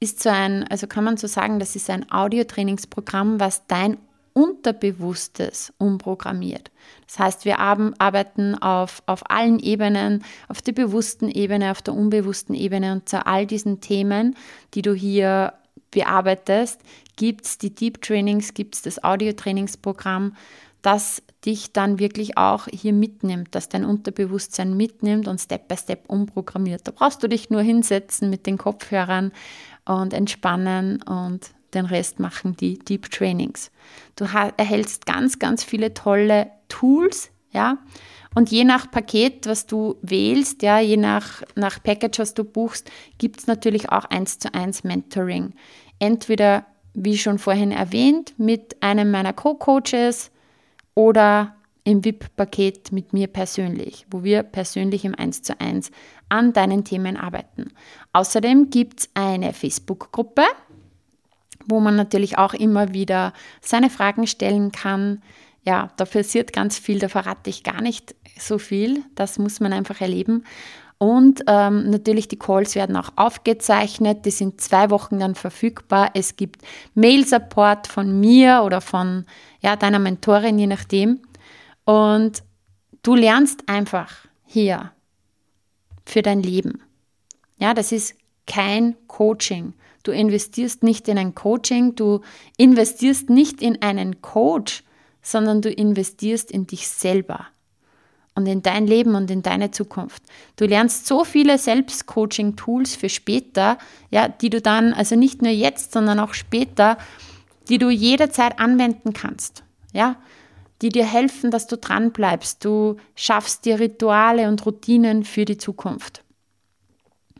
[0.00, 3.98] ist so ein, also kann man so sagen, das ist ein Audio-Trainingsprogramm, was dein
[4.32, 6.70] Unterbewusstes umprogrammiert.
[7.06, 12.54] Das heißt, wir arbeiten auf, auf allen Ebenen, auf der bewussten Ebene, auf der unbewussten
[12.54, 14.34] Ebene und zu all diesen Themen,
[14.72, 15.52] die du hier
[15.90, 16.80] bearbeitest,
[17.16, 20.36] gibt es die Deep Trainings, gibt es das Audio-Trainingsprogramm,
[20.82, 26.04] das dich dann wirklich auch hier mitnimmt, dass dein Unterbewusstsein mitnimmt und Step by Step
[26.08, 26.86] umprogrammiert.
[26.86, 29.32] Da brauchst du dich nur hinsetzen mit den Kopfhörern
[29.84, 33.70] und entspannen und den Rest machen die Deep Trainings.
[34.16, 37.78] Du erhältst ganz, ganz viele tolle Tools, ja.
[38.34, 42.90] Und je nach Paket, was du wählst, ja, je nach, nach Package, was du buchst,
[43.16, 45.54] gibt es natürlich auch eins zu eins Mentoring.
[45.98, 50.30] Entweder, wie schon vorhin erwähnt, mit einem meiner Co-Coaches,
[50.98, 55.92] oder im VIP-Paket mit mir persönlich, wo wir persönlich im 1 zu 1
[56.28, 57.72] an deinen Themen arbeiten.
[58.12, 60.42] Außerdem gibt es eine Facebook-Gruppe,
[61.66, 65.22] wo man natürlich auch immer wieder seine Fragen stellen kann.
[65.62, 69.04] Ja, da passiert ganz viel, da verrate ich gar nicht so viel.
[69.14, 70.42] Das muss man einfach erleben.
[70.98, 74.24] Und ähm, natürlich die Calls werden auch aufgezeichnet.
[74.24, 76.10] Die sind zwei Wochen dann verfügbar.
[76.14, 76.62] Es gibt
[76.94, 79.24] Mail-Support von mir oder von
[79.60, 81.20] ja, deiner Mentorin, je nachdem.
[81.84, 82.42] Und
[83.02, 84.12] du lernst einfach
[84.44, 84.90] hier
[86.04, 86.82] für dein Leben.
[87.58, 88.16] Ja, das ist
[88.48, 89.74] kein Coaching.
[90.02, 92.22] Du investierst nicht in ein Coaching, du
[92.56, 94.82] investierst nicht in einen Coach,
[95.22, 97.46] sondern du investierst in dich selber
[98.38, 100.22] und in dein Leben und in deine Zukunft.
[100.56, 103.76] Du lernst so viele Selbstcoaching-Tools für später,
[104.10, 106.96] ja, die du dann, also nicht nur jetzt, sondern auch später,
[107.68, 110.16] die du jederzeit anwenden kannst, ja,
[110.80, 112.64] die dir helfen, dass du dran bleibst.
[112.64, 116.22] Du schaffst dir Rituale und Routinen für die Zukunft.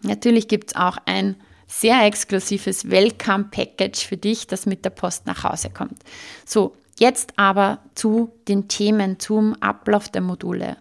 [0.03, 5.45] Natürlich gibt es auch ein sehr exklusives Welcome-Package für dich, das mit der Post nach
[5.45, 6.03] Hause kommt.
[6.45, 10.77] So, jetzt aber zu den Themen, zum Ablauf der Module.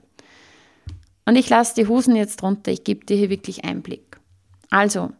[1.27, 4.17] Und ich lasse die Hosen jetzt runter, ich gebe dir hier wirklich Einblick.
[4.69, 5.11] Also,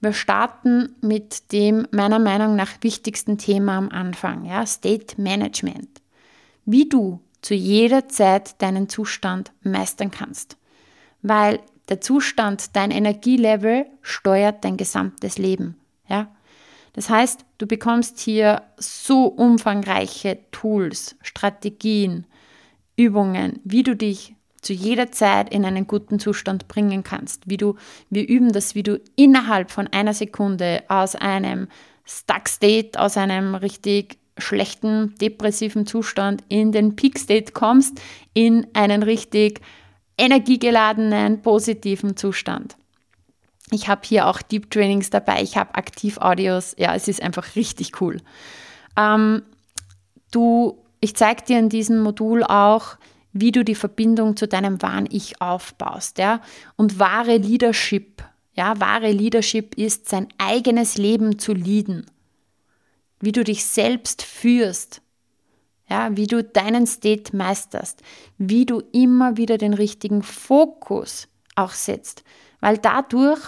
[0.00, 6.00] wir starten mit dem meiner Meinung nach wichtigsten Thema am Anfang, ja, State Management.
[6.64, 10.56] Wie du zu jeder Zeit deinen Zustand meistern kannst.
[11.22, 15.76] Weil der Zustand, dein Energielevel steuert dein gesamtes Leben,
[16.08, 16.28] ja.
[16.92, 22.28] Das heißt, du bekommst hier so umfangreiche Tools, Strategien,
[22.96, 27.48] Übungen, wie du dich zu jeder Zeit in einen guten Zustand bringen kannst.
[27.48, 27.76] Wie du,
[28.10, 31.68] wir üben das, wie du innerhalb von einer Sekunde aus einem
[32.04, 38.00] Stuck State, aus einem richtig schlechten, depressiven Zustand in den Peak State kommst,
[38.34, 39.60] in einen richtig
[40.16, 42.76] energiegeladenen, positiven Zustand.
[43.70, 48.00] Ich habe hier auch Deep Trainings dabei, ich habe Aktiv-Audios, ja, es ist einfach richtig
[48.00, 48.18] cool.
[48.96, 49.42] Ähm,
[50.30, 52.96] du, ich zeige dir in diesem Modul auch,
[53.40, 56.18] wie du die Verbindung zu deinem wahren Ich aufbaust.
[56.18, 56.40] Ja?
[56.76, 58.22] Und wahre Leadership,
[58.54, 62.06] ja, wahre Leadership ist, sein eigenes Leben zu leaden.
[63.20, 65.02] wie du dich selbst führst,
[65.88, 68.02] ja, wie du deinen State meisterst,
[68.36, 72.24] wie du immer wieder den richtigen Fokus auch setzt,
[72.60, 73.40] weil dadurch,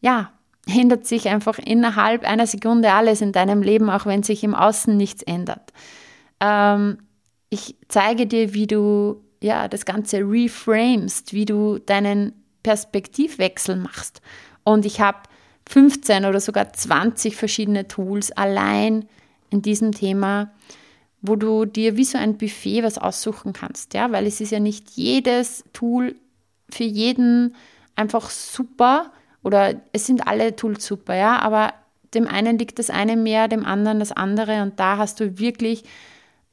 [0.00, 0.32] ja,
[0.66, 4.96] ändert sich einfach innerhalb einer Sekunde alles in deinem Leben, auch wenn sich im Außen
[4.96, 5.72] nichts ändert.
[6.40, 6.98] Ähm,
[7.50, 12.32] ich zeige dir, wie du ja das Ganze reframest, wie du deinen
[12.62, 14.20] Perspektivwechsel machst.
[14.64, 15.18] Und ich habe
[15.68, 19.06] 15 oder sogar 20 verschiedene Tools allein
[19.50, 20.50] in diesem Thema,
[21.20, 24.60] wo du dir wie so ein Buffet was aussuchen kannst, ja, weil es ist ja
[24.60, 26.14] nicht jedes Tool
[26.70, 27.54] für jeden
[27.96, 31.74] einfach super oder es sind alle Tools super, ja, aber
[32.14, 35.84] dem einen liegt das eine mehr, dem anderen das andere und da hast du wirklich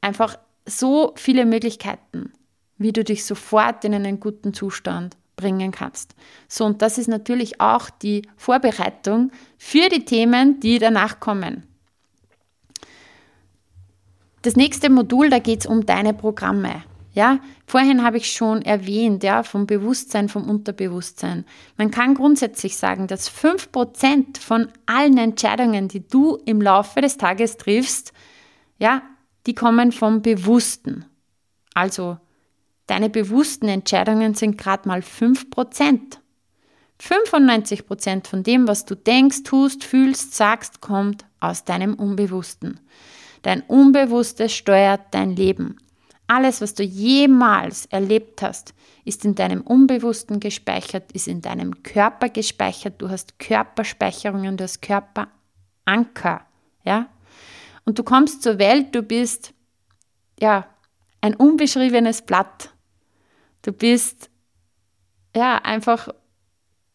[0.00, 2.32] einfach so viele Möglichkeiten,
[2.78, 6.14] wie du dich sofort in einen guten Zustand bringen kannst.
[6.48, 11.64] So, und das ist natürlich auch die Vorbereitung für die Themen, die danach kommen.
[14.42, 16.82] Das nächste Modul, da geht es um deine Programme.
[17.12, 21.46] Ja, vorhin habe ich schon erwähnt, ja, vom Bewusstsein, vom Unterbewusstsein.
[21.78, 27.56] Man kann grundsätzlich sagen, dass 5% von allen Entscheidungen, die du im Laufe des Tages
[27.56, 28.12] triffst,
[28.78, 29.02] ja,
[29.46, 31.04] die kommen vom Bewussten.
[31.74, 32.18] Also
[32.86, 36.18] deine bewussten Entscheidungen sind gerade mal 5%.
[37.00, 42.80] 95% von dem, was du denkst, tust, fühlst, sagst, kommt aus deinem Unbewussten.
[43.42, 45.76] Dein Unbewusstes steuert dein Leben.
[46.26, 52.28] Alles, was du jemals erlebt hast, ist in deinem Unbewussten gespeichert, ist in deinem Körper
[52.28, 53.00] gespeichert.
[53.00, 56.46] Du hast Körperspeicherungen, du hast Körperanker,
[56.82, 57.08] ja?
[57.86, 59.54] Und du kommst zur Welt, du bist
[60.38, 60.66] ja
[61.22, 62.74] ein unbeschriebenes Blatt.
[63.62, 64.28] Du bist
[65.34, 66.08] ja einfach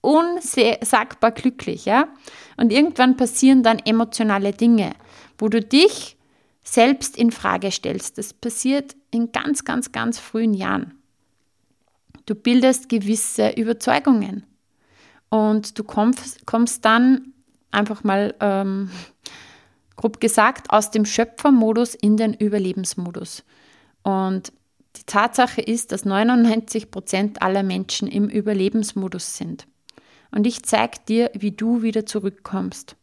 [0.02, 2.10] unsagbar glücklich, ja?
[2.58, 4.94] Und irgendwann passieren dann emotionale Dinge,
[5.38, 6.18] wo du dich
[6.64, 8.18] selbst in Frage stellst.
[8.18, 10.96] Das passiert in ganz, ganz, ganz frühen Jahren.
[12.26, 14.44] Du bildest gewisse Überzeugungen
[15.30, 17.34] und du kommst, kommst dann
[17.72, 18.92] einfach mal ähm,
[20.02, 23.44] grob gesagt, aus dem Schöpfermodus in den Überlebensmodus.
[24.02, 24.52] Und
[24.96, 29.68] die Tatsache ist, dass 99 Prozent aller Menschen im Überlebensmodus sind.
[30.32, 32.96] Und ich zeige dir, wie du wieder zurückkommst.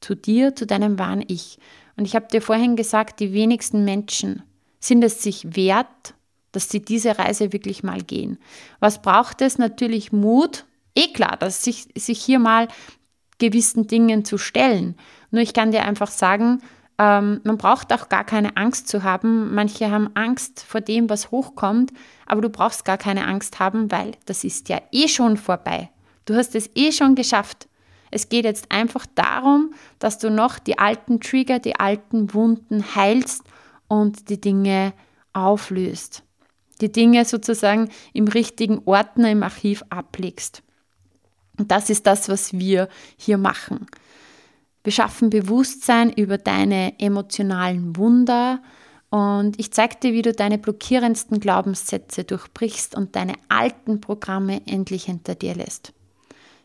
[0.00, 1.58] Zu dir, zu deinem wahren Ich.
[1.96, 4.42] Und ich habe dir vorhin gesagt, die wenigsten Menschen
[4.80, 6.14] sind es sich wert,
[6.52, 8.38] dass sie diese Reise wirklich mal gehen.
[8.80, 9.58] Was braucht es?
[9.58, 10.64] Natürlich Mut.
[10.94, 12.68] Eh klar, dass sich, sich hier mal
[13.38, 14.96] gewissen Dingen zu stellen.
[15.30, 16.60] Nur ich kann dir einfach sagen,
[16.98, 19.54] ähm, man braucht auch gar keine Angst zu haben.
[19.54, 21.92] Manche haben Angst vor dem, was hochkommt,
[22.26, 25.90] aber du brauchst gar keine Angst haben, weil das ist ja eh schon vorbei.
[26.24, 27.68] Du hast es eh schon geschafft.
[28.10, 33.42] Es geht jetzt einfach darum, dass du noch die alten Trigger, die alten Wunden heilst
[33.88, 34.92] und die Dinge
[35.32, 36.22] auflöst.
[36.80, 40.62] Die Dinge sozusagen im richtigen Ordner im Archiv ablegst.
[41.58, 43.86] Und das ist das, was wir hier machen.
[44.86, 48.62] Wir schaffen Bewusstsein über deine emotionalen Wunder
[49.10, 55.06] und ich zeige dir, wie du deine blockierendsten Glaubenssätze durchbrichst und deine alten Programme endlich
[55.06, 55.92] hinter dir lässt.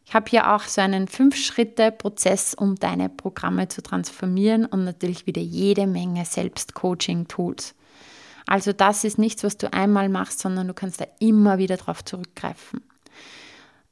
[0.06, 5.42] Ich habe hier auch so einen Fünf-Schritte-Prozess, um deine Programme zu transformieren und natürlich wieder
[5.42, 7.74] jede Menge Selbstcoaching-Tools.
[8.46, 12.06] Also das ist nichts, was du einmal machst, sondern du kannst da immer wieder drauf
[12.06, 12.82] zurückgreifen.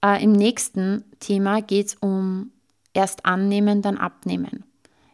[0.06, 2.52] Äh, Im nächsten Thema geht es um
[3.00, 4.64] erst annehmen, dann abnehmen.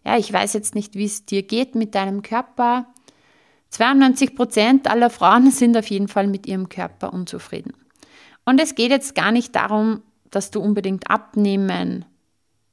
[0.06, 2.88] Ja, ich weiß jetzt nicht, wie es dir geht mit deinem Körper.
[3.69, 7.74] 92 Prozent aller Frauen sind auf jeden Fall mit ihrem Körper unzufrieden.
[8.45, 12.06] Und es geht jetzt gar nicht darum, dass du unbedingt abnehmen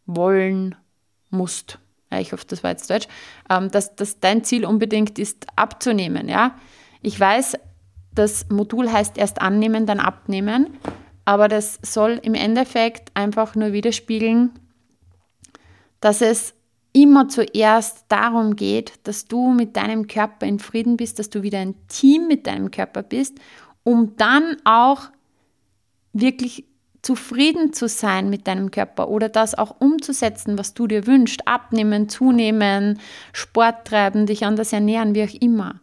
[0.07, 0.75] wollen
[1.31, 1.79] musst.
[2.11, 3.09] Ja, ich hoffe, das war jetzt Deutsch.
[3.49, 6.29] Ähm, dass, dass dein Ziel unbedingt ist, abzunehmen.
[6.29, 6.57] Ja?
[7.01, 7.57] Ich weiß,
[8.15, 10.79] das Modul heißt erst annehmen, dann abnehmen.
[11.25, 14.51] Aber das soll im Endeffekt einfach nur widerspiegeln,
[16.03, 16.53] dass es
[16.93, 21.59] immer zuerst darum geht, dass du mit deinem Körper in Frieden bist, dass du wieder
[21.61, 23.39] ein Team mit deinem Körper bist,
[23.83, 25.05] um dann auch
[26.13, 26.67] wirklich
[27.01, 32.11] zufrieden zu sein mit deinem Körper oder das auch umzusetzen, was du dir wünschst, abnehmen,
[32.11, 33.01] zunehmen,
[33.33, 35.81] Sport treiben, dich anders ernähren, wie auch immer.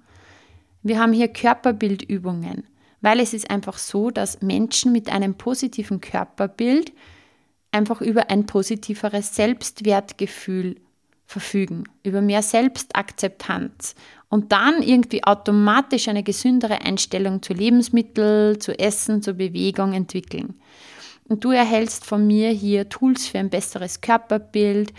[0.83, 2.63] Wir haben hier Körperbildübungen
[3.01, 6.91] weil es ist einfach so, dass Menschen mit einem positiven Körperbild
[7.71, 10.75] einfach über ein positiveres Selbstwertgefühl
[11.25, 13.95] verfügen, über mehr Selbstakzeptanz
[14.29, 20.59] und dann irgendwie automatisch eine gesündere Einstellung zu Lebensmitteln, zu Essen, zur Bewegung entwickeln.
[21.27, 24.93] Und du erhältst von mir hier Tools für ein besseres Körperbild,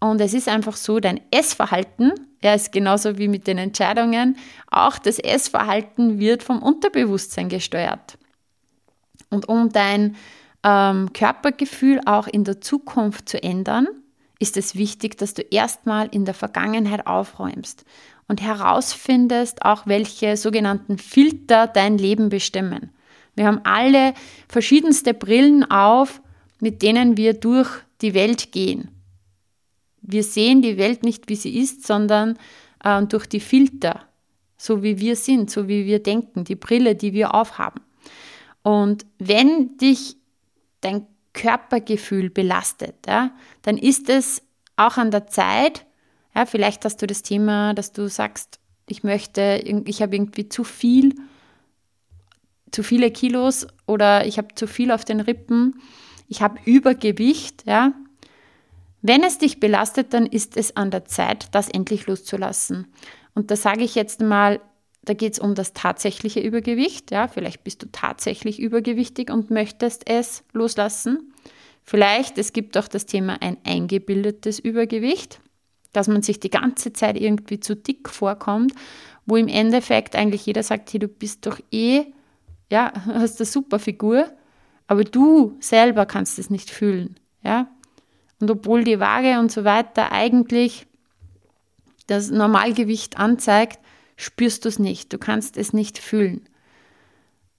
[0.00, 2.12] Und es ist einfach so, dein Essverhalten,
[2.42, 4.36] ja, ist genauso wie mit den Entscheidungen,
[4.70, 8.16] auch das Essverhalten wird vom Unterbewusstsein gesteuert.
[9.30, 10.16] Und um dein
[10.64, 13.88] ähm, Körpergefühl auch in der Zukunft zu ändern,
[14.38, 17.84] ist es wichtig, dass du erstmal in der Vergangenheit aufräumst
[18.28, 22.90] und herausfindest, auch welche sogenannten Filter dein Leben bestimmen.
[23.34, 24.14] Wir haben alle
[24.48, 26.20] verschiedenste Brillen auf,
[26.60, 27.68] mit denen wir durch
[28.00, 28.90] die Welt gehen.
[30.02, 32.38] Wir sehen die Welt nicht, wie sie ist, sondern
[32.84, 34.02] äh, durch die Filter,
[34.56, 37.80] so wie wir sind, so wie wir denken, die Brille, die wir aufhaben.
[38.62, 40.17] Und wenn dich
[40.80, 43.30] dein Körpergefühl belastet, ja,
[43.62, 44.42] dann ist es
[44.76, 45.86] auch an der Zeit,
[46.34, 50.64] ja, vielleicht hast du das Thema, dass du sagst, ich möchte, ich habe irgendwie zu
[50.64, 51.14] viel,
[52.70, 55.80] zu viele Kilos oder ich habe zu viel auf den Rippen,
[56.28, 57.92] ich habe Übergewicht, ja.
[59.00, 62.88] Wenn es dich belastet, dann ist es an der Zeit, das endlich loszulassen.
[63.34, 64.60] Und da sage ich jetzt mal,
[65.08, 67.10] da geht es um das tatsächliche Übergewicht.
[67.10, 71.32] Ja, vielleicht bist du tatsächlich übergewichtig und möchtest es loslassen.
[71.82, 75.40] Vielleicht, es gibt auch das Thema ein eingebildetes Übergewicht
[75.92, 78.72] dass man sich die ganze Zeit irgendwie zu dick vorkommt,
[79.26, 82.04] wo im Endeffekt eigentlich jeder sagt, hey, du bist doch eh,
[82.70, 84.26] ja, hast eine super Figur,
[84.86, 87.68] aber du selber kannst es nicht fühlen, ja.
[88.40, 90.86] Und obwohl die Waage und so weiter eigentlich
[92.06, 93.80] das Normalgewicht anzeigt,
[94.18, 96.46] spürst du es nicht, du kannst es nicht fühlen.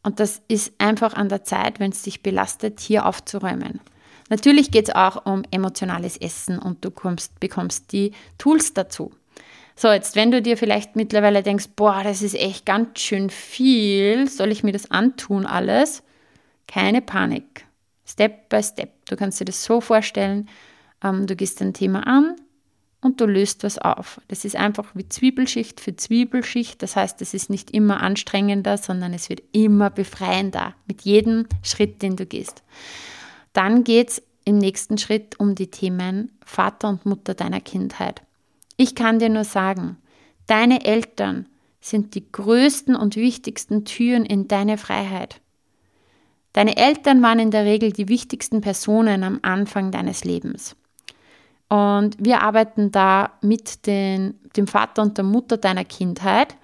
[0.04, 3.80] Und das ist einfach an der Zeit, wenn es dich belastet, hier aufzuräumen.
[4.30, 9.12] Natürlich geht es auch um emotionales Essen und du kommst, bekommst die Tools dazu.
[9.76, 14.30] So, jetzt, wenn du dir vielleicht mittlerweile denkst, boah, das ist echt ganz schön viel,
[14.30, 16.04] soll ich mir das antun alles?
[16.68, 17.66] Keine Panik.
[18.06, 19.06] Step by Step.
[19.06, 20.50] Du kannst dir das so vorstellen,
[21.04, 22.36] ähm, du gehst ein Thema an
[23.02, 24.20] und du löst was auf.
[24.28, 26.82] Das ist einfach wie Zwiebelschicht für Zwiebelschicht.
[26.84, 32.02] Das heißt, es ist nicht immer anstrengender, sondern es wird immer befreiender mit jedem Schritt,
[32.02, 32.64] den du gehst.
[33.54, 38.22] Dann geht es im nächsten Schritt um die Themen Vater und Mutter deiner Kindheit.
[38.78, 39.98] Ich kann dir nur sagen,
[40.48, 41.48] deine Eltern
[41.82, 45.40] sind die größten und wichtigsten Türen in deine Freiheit.
[46.54, 50.76] Deine Eltern waren in der Regel die wichtigsten Personen am Anfang deines Lebens.
[51.70, 56.56] Und wir arbeiten da mit den, dem Vater und der Mutter deiner Kindheit.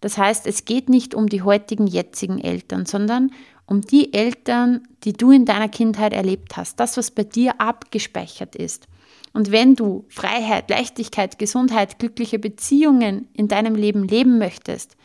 [0.00, 3.30] Das heißt, es geht nicht um die heutigen, jetzigen Eltern, sondern
[3.66, 8.54] um die Eltern, die du in deiner Kindheit erlebt hast, das, was bei dir abgespeichert
[8.54, 8.86] ist.
[9.32, 14.96] Und wenn du Freiheit, Leichtigkeit, Gesundheit, glückliche Beziehungen in deinem Leben leben möchtest,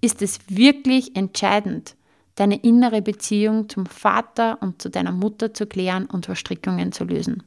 [0.00, 1.96] ist es wirklich entscheidend,
[2.36, 7.42] deine innere Beziehung zum Vater und zu deiner Mutter zu klären und Verstrickungen zu lösen.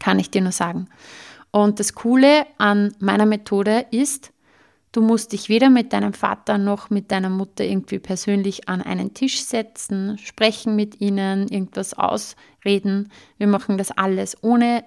[0.00, 0.88] Kann ich dir nur sagen.
[1.52, 4.32] Und das Coole an meiner Methode ist,
[4.92, 9.14] Du musst dich weder mit deinem Vater noch mit deiner Mutter irgendwie persönlich an einen
[9.14, 13.12] Tisch setzen, sprechen mit ihnen, irgendwas ausreden.
[13.38, 14.82] Wir machen das alles ohne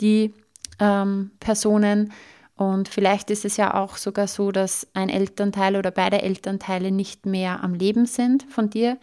[0.00, 0.32] die
[0.80, 2.12] ähm, Personen.
[2.56, 7.26] Und vielleicht ist es ja auch sogar so, dass ein Elternteil oder beide Elternteile nicht
[7.26, 8.96] mehr am Leben sind von dir.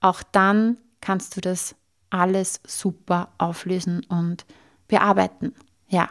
[0.00, 1.74] Auch dann kannst du das
[2.08, 4.46] alles super auflösen und
[4.92, 5.54] bearbeiten.
[5.88, 6.10] Ja,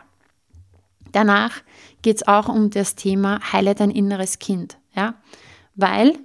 [1.11, 1.61] Danach
[2.01, 4.77] geht es auch um das Thema Heile dein inneres Kind.
[4.95, 5.15] Ja?
[5.75, 6.17] Weil,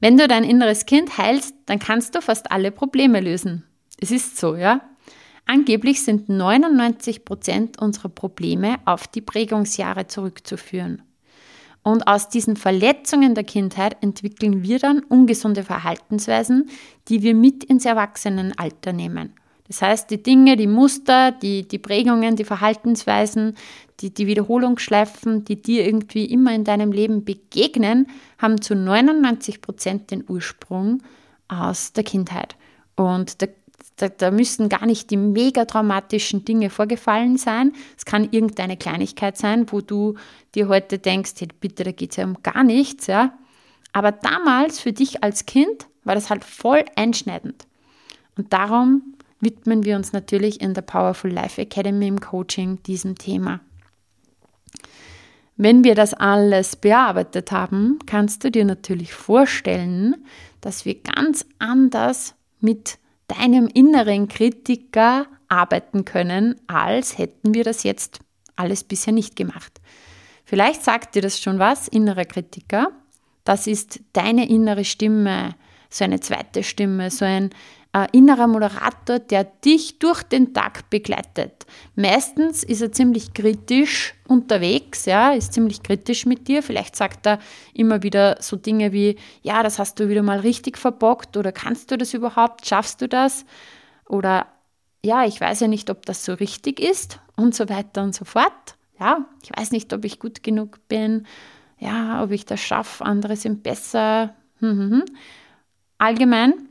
[0.00, 3.64] wenn du dein inneres Kind heilst, dann kannst du fast alle Probleme lösen.
[4.00, 4.80] Es ist so, ja.
[5.46, 11.02] Angeblich sind 99 Prozent unserer Probleme auf die Prägungsjahre zurückzuführen.
[11.82, 16.68] Und aus diesen Verletzungen der Kindheit entwickeln wir dann ungesunde Verhaltensweisen,
[17.08, 19.34] die wir mit ins Erwachsenenalter nehmen.
[19.70, 23.56] Das heißt, die Dinge, die Muster, die, die Prägungen, die Verhaltensweisen,
[24.00, 28.08] die, die Wiederholungsschleifen, die dir irgendwie immer in deinem Leben begegnen,
[28.38, 31.04] haben zu 99 Prozent den Ursprung
[31.46, 32.56] aus der Kindheit.
[32.96, 33.46] Und da,
[33.94, 37.72] da, da müssen gar nicht die mega traumatischen Dinge vorgefallen sein.
[37.96, 40.14] Es kann irgendeine Kleinigkeit sein, wo du
[40.56, 43.06] dir heute denkst, hey, bitte, da geht es ja um gar nichts.
[43.06, 43.38] Ja?
[43.92, 47.68] Aber damals für dich als Kind war das halt voll einschneidend.
[48.36, 53.60] Und darum widmen wir uns natürlich in der Powerful Life Academy im Coaching diesem Thema.
[55.56, 60.24] Wenn wir das alles bearbeitet haben, kannst du dir natürlich vorstellen,
[60.60, 68.20] dass wir ganz anders mit deinem inneren Kritiker arbeiten können, als hätten wir das jetzt
[68.56, 69.80] alles bisher nicht gemacht.
[70.44, 72.92] Vielleicht sagt dir das schon was, innerer Kritiker.
[73.44, 75.54] Das ist deine innere Stimme,
[75.88, 77.50] so eine zweite Stimme, so ein,
[78.12, 81.66] innerer Moderator, der dich durch den Tag begleitet.
[81.96, 86.62] Meistens ist er ziemlich kritisch unterwegs, ja, ist ziemlich kritisch mit dir.
[86.62, 87.40] Vielleicht sagt er
[87.74, 91.90] immer wieder so Dinge wie, ja, das hast du wieder mal richtig verbockt oder kannst
[91.90, 93.44] du das überhaupt, schaffst du das?
[94.08, 94.46] Oder
[95.04, 98.24] ja, ich weiß ja nicht, ob das so richtig ist und so weiter und so
[98.24, 98.76] fort.
[99.00, 101.26] Ja, ich weiß nicht, ob ich gut genug bin.
[101.78, 104.36] Ja, ob ich das schaffe, andere sind besser.
[104.58, 105.04] Hm, hm, hm.
[105.98, 106.69] Allgemein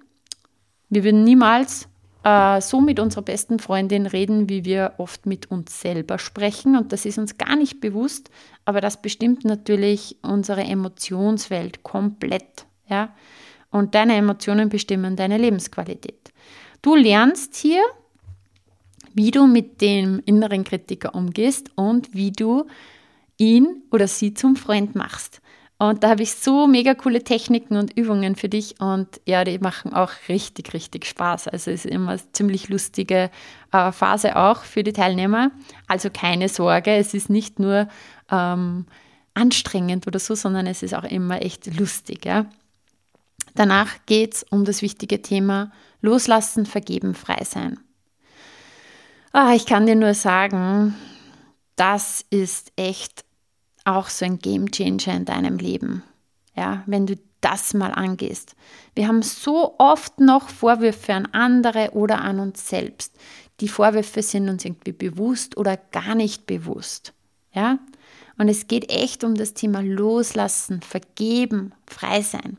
[0.89, 1.87] wir würden niemals
[2.23, 6.75] äh, so mit unserer besten Freundin reden, wie wir oft mit uns selber sprechen.
[6.75, 8.29] Und das ist uns gar nicht bewusst,
[8.65, 12.65] aber das bestimmt natürlich unsere Emotionswelt komplett.
[12.87, 13.15] Ja?
[13.71, 16.31] Und deine Emotionen bestimmen deine Lebensqualität.
[16.81, 17.81] Du lernst hier,
[19.13, 22.65] wie du mit dem inneren Kritiker umgehst und wie du
[23.37, 25.41] ihn oder sie zum Freund machst.
[25.81, 29.59] Und da habe ich so mega coole Techniken und Übungen für dich und ja, die
[29.59, 31.47] machen auch richtig, richtig Spaß.
[31.47, 33.31] Also es ist immer eine ziemlich lustige
[33.71, 35.51] äh, Phase auch für die Teilnehmer.
[35.87, 37.87] Also keine Sorge, es ist nicht nur
[38.29, 38.87] ähm,
[39.33, 42.25] anstrengend oder so, sondern es ist auch immer echt lustig.
[42.25, 42.45] Ja?
[43.55, 45.71] Danach geht es um das wichtige Thema
[46.01, 47.79] Loslassen, Vergeben, Frei sein.
[49.31, 50.93] Ah, ich kann dir nur sagen,
[51.77, 53.23] das ist echt
[53.95, 56.03] auch so ein Game Changer in deinem Leben.
[56.55, 58.55] Ja, wenn du das mal angehst.
[58.95, 63.15] Wir haben so oft noch Vorwürfe an andere oder an uns selbst.
[63.61, 67.13] Die Vorwürfe sind uns irgendwie bewusst oder gar nicht bewusst.
[67.53, 67.79] Ja?
[68.37, 72.57] Und es geht echt um das Thema Loslassen, Vergeben, Frei sein.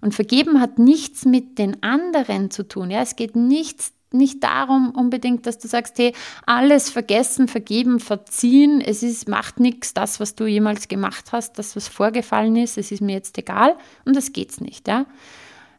[0.00, 2.90] Und Vergeben hat nichts mit den anderen zu tun.
[2.90, 3.00] Ja?
[3.00, 6.14] Es geht nichts nicht darum unbedingt, dass du sagst, hey,
[6.46, 11.76] alles vergessen, vergeben, verziehen, es ist, macht nichts, das, was du jemals gemacht hast, das,
[11.76, 15.06] was vorgefallen ist, es ist mir jetzt egal und das geht's nicht, ja.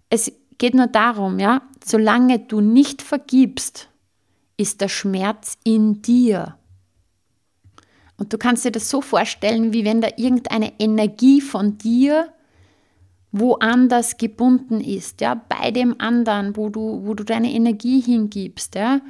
[0.09, 3.89] Es geht nur darum, ja, solange du nicht vergibst,
[4.57, 6.57] ist der Schmerz in dir.
[8.17, 12.29] Und du kannst dir das so vorstellen, wie wenn da irgendeine Energie von dir
[13.37, 19.01] woanders gebunden ist, ja, bei dem anderen, wo du, wo du deine Energie hingibst, ja.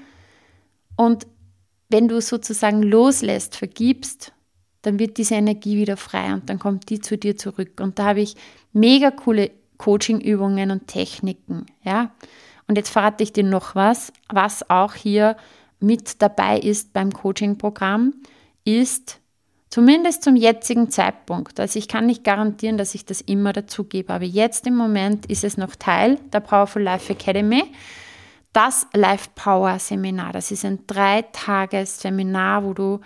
[0.95, 1.28] Und
[1.89, 4.34] wenn du sozusagen loslässt, vergibst,
[4.82, 7.80] dann wird diese Energie wieder frei und dann kommt die zu dir zurück.
[7.80, 8.36] Und da habe ich
[8.73, 12.11] mega coole Coaching-Übungen und Techniken, ja.
[12.67, 15.38] Und jetzt verrate ich dir noch was, was auch hier
[15.80, 18.15] mit dabei ist beim Coaching-Programm,
[18.63, 19.19] ist
[19.70, 21.59] Zumindest zum jetzigen Zeitpunkt.
[21.59, 25.26] Also ich kann nicht garantieren, dass ich das immer dazu gebe, aber jetzt im Moment
[25.26, 27.63] ist es noch Teil der Powerful Life Academy.
[28.53, 33.01] Das Life Power Seminar, das ist ein Dreitages-Seminar, wo du,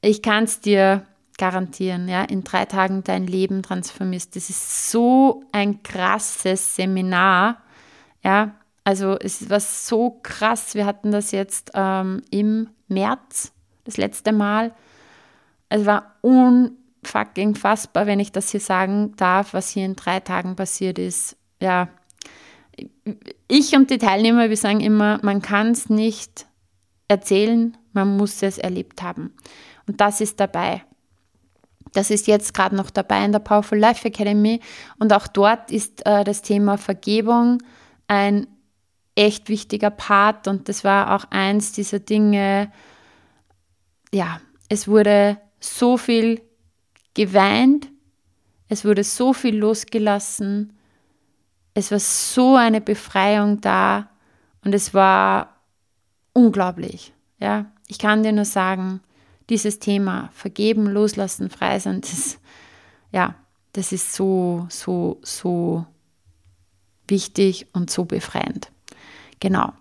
[0.00, 1.06] ich kann es dir
[1.38, 4.34] garantieren, ja, in drei Tagen dein Leben transformierst.
[4.34, 7.62] Das ist so ein krasses Seminar,
[8.24, 10.74] ja, also es war so krass.
[10.74, 13.52] Wir hatten das jetzt ähm, im März
[13.84, 14.74] das letzte Mal
[15.72, 20.54] es war unfucking fassbar, wenn ich das hier sagen darf, was hier in drei Tagen
[20.54, 21.36] passiert ist.
[21.60, 21.88] Ja,
[23.48, 26.46] ich und die Teilnehmer, wir sagen immer, man kann es nicht
[27.08, 29.34] erzählen, man muss es erlebt haben.
[29.86, 30.82] Und das ist dabei.
[31.92, 34.60] Das ist jetzt gerade noch dabei in der Powerful Life Academy.
[34.98, 37.62] Und auch dort ist äh, das Thema Vergebung
[38.08, 38.46] ein
[39.14, 40.48] echt wichtiger Part.
[40.48, 42.72] Und das war auch eins dieser Dinge,
[44.12, 46.40] ja, es wurde so viel
[47.14, 47.88] geweint,
[48.68, 50.72] es wurde so viel losgelassen,
[51.74, 54.10] es war so eine Befreiung da
[54.64, 55.56] und es war
[56.32, 57.12] unglaublich.
[57.38, 59.00] Ja, ich kann dir nur sagen,
[59.50, 62.38] dieses Thema vergeben, loslassen, frei sein, das,
[63.10, 63.34] ja,
[63.72, 65.86] das ist so, so, so
[67.08, 68.70] wichtig und so befreiend.
[69.40, 69.72] Genau.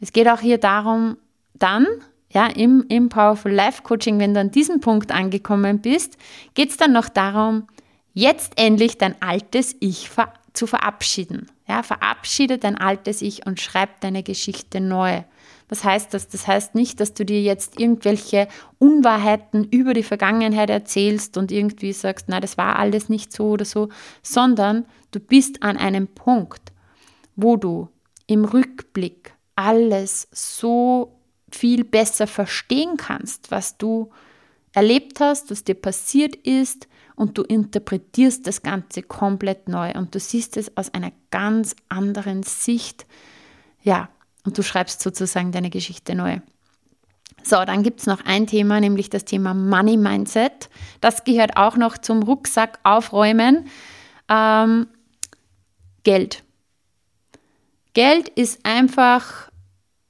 [0.00, 1.16] Es geht auch hier darum,
[1.54, 1.86] dann
[2.30, 6.18] ja, im, im Powerful Life Coaching, wenn du an diesem Punkt angekommen bist,
[6.54, 7.66] geht es dann noch darum,
[8.12, 11.46] jetzt endlich dein altes Ich ver zu verabschieden.
[11.68, 15.22] Ja, verabschiede dein altes Ich und schreib deine Geschichte neu.
[15.68, 16.28] Was heißt das?
[16.28, 18.48] Das heißt nicht, dass du dir jetzt irgendwelche
[18.78, 23.64] Unwahrheiten über die Vergangenheit erzählst und irgendwie sagst, na, das war alles nicht so oder
[23.64, 23.88] so,
[24.22, 26.72] sondern du bist an einem Punkt,
[27.36, 27.88] wo du
[28.26, 31.17] im Rückblick alles so
[31.50, 34.10] viel besser verstehen kannst, was du
[34.72, 40.20] erlebt hast, was dir passiert ist und du interpretierst das Ganze komplett neu und du
[40.20, 43.06] siehst es aus einer ganz anderen Sicht.
[43.82, 44.08] Ja,
[44.44, 46.40] und du schreibst sozusagen deine Geschichte neu.
[47.42, 50.68] So, dann gibt es noch ein Thema, nämlich das Thema Money Mindset.
[51.00, 53.68] Das gehört auch noch zum Rucksack aufräumen.
[54.28, 54.86] Ähm,
[56.04, 56.44] Geld.
[57.94, 59.47] Geld ist einfach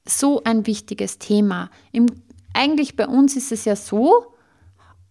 [0.09, 1.71] so ein wichtiges Thema.
[1.93, 2.07] Im,
[2.55, 4.35] eigentlich bei uns ist es ja so,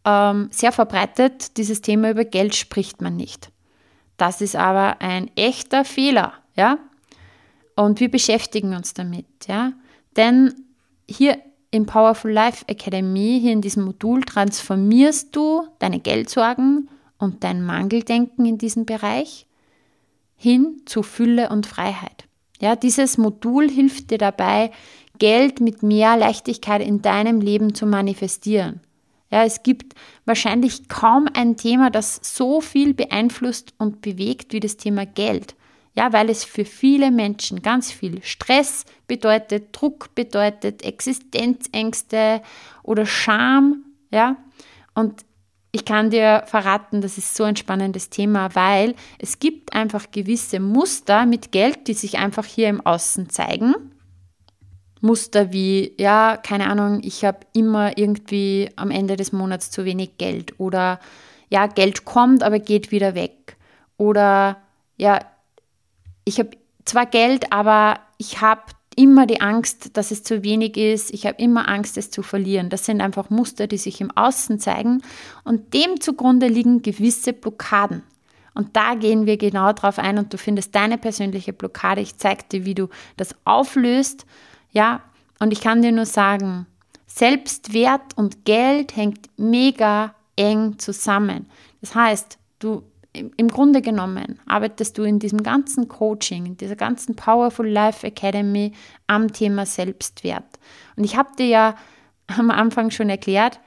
[0.06, 3.52] ähm, sehr verbreitet, dieses Thema über Geld spricht man nicht.
[4.16, 6.80] Das ist aber ein echter Fehler, ja.
[7.76, 9.74] Und wir beschäftigen uns damit, ja.
[10.16, 10.54] Denn
[11.08, 11.38] hier
[11.70, 16.90] im Powerful Life Academy, hier in diesem Modul, transformierst du deine Geldsorgen
[17.20, 19.46] und dein Mangeldenken in diesem Bereich
[20.36, 22.27] hin zu Fülle und Freiheit.
[22.60, 24.72] Ja, dieses Modul hilft dir dabei,
[25.20, 28.82] Geld mit mehr Leichtigkeit in deinem Leben zu manifestieren.
[29.30, 29.94] Ja, es gibt
[30.26, 35.56] wahrscheinlich kaum ein Thema, das so viel beeinflusst und bewegt wie das Thema Geld.
[35.96, 42.42] Ja, weil es für viele Menschen ganz viel Stress bedeutet, Druck bedeutet, Existenzängste
[42.84, 43.84] oder Scham.
[44.12, 44.38] Ja,
[44.94, 45.26] und
[45.72, 50.60] ich kann dir verraten, das ist so ein spannendes Thema, weil es gibt einfach gewisse
[50.60, 53.76] Muster mit Geld, die sich einfach hier im Außen zeigen.
[55.02, 60.18] Muster wie, ja, keine Ahnung, ich habe immer irgendwie am Ende des Monats zu wenig
[60.18, 61.00] Geld oder
[61.50, 63.58] ja, Geld kommt, aber geht wieder weg.
[63.98, 64.58] Oder
[64.98, 65.20] ja,
[66.26, 66.52] ich habe
[66.86, 68.64] zwar Geld, aber ich habe
[68.98, 71.14] immer die Angst, dass es zu wenig ist.
[71.14, 72.70] Ich habe immer Angst, es zu verlieren.
[72.70, 75.02] Das sind einfach Muster, die sich im Außen zeigen.
[75.46, 78.04] Und dem zugrunde liegen gewisse Blockaden.
[78.54, 82.02] Und da gehen wir genau drauf ein und du findest deine persönliche Blockade.
[82.02, 84.26] Ich zeige dir, wie du das auflöst
[84.72, 85.02] ja,
[85.40, 86.66] und ich kann dir nur sagen,
[87.06, 91.48] Selbstwert und Geld hängt mega eng zusammen.
[91.82, 92.84] Das heißt, du
[93.18, 98.74] im Grunde genommen arbeitest du in diesem ganzen Coaching, in dieser ganzen Powerful Life Academy
[99.08, 100.60] am Thema Selbstwert.
[100.96, 101.76] Und ich habe dir ja
[102.28, 103.60] am Anfang schon erklärt,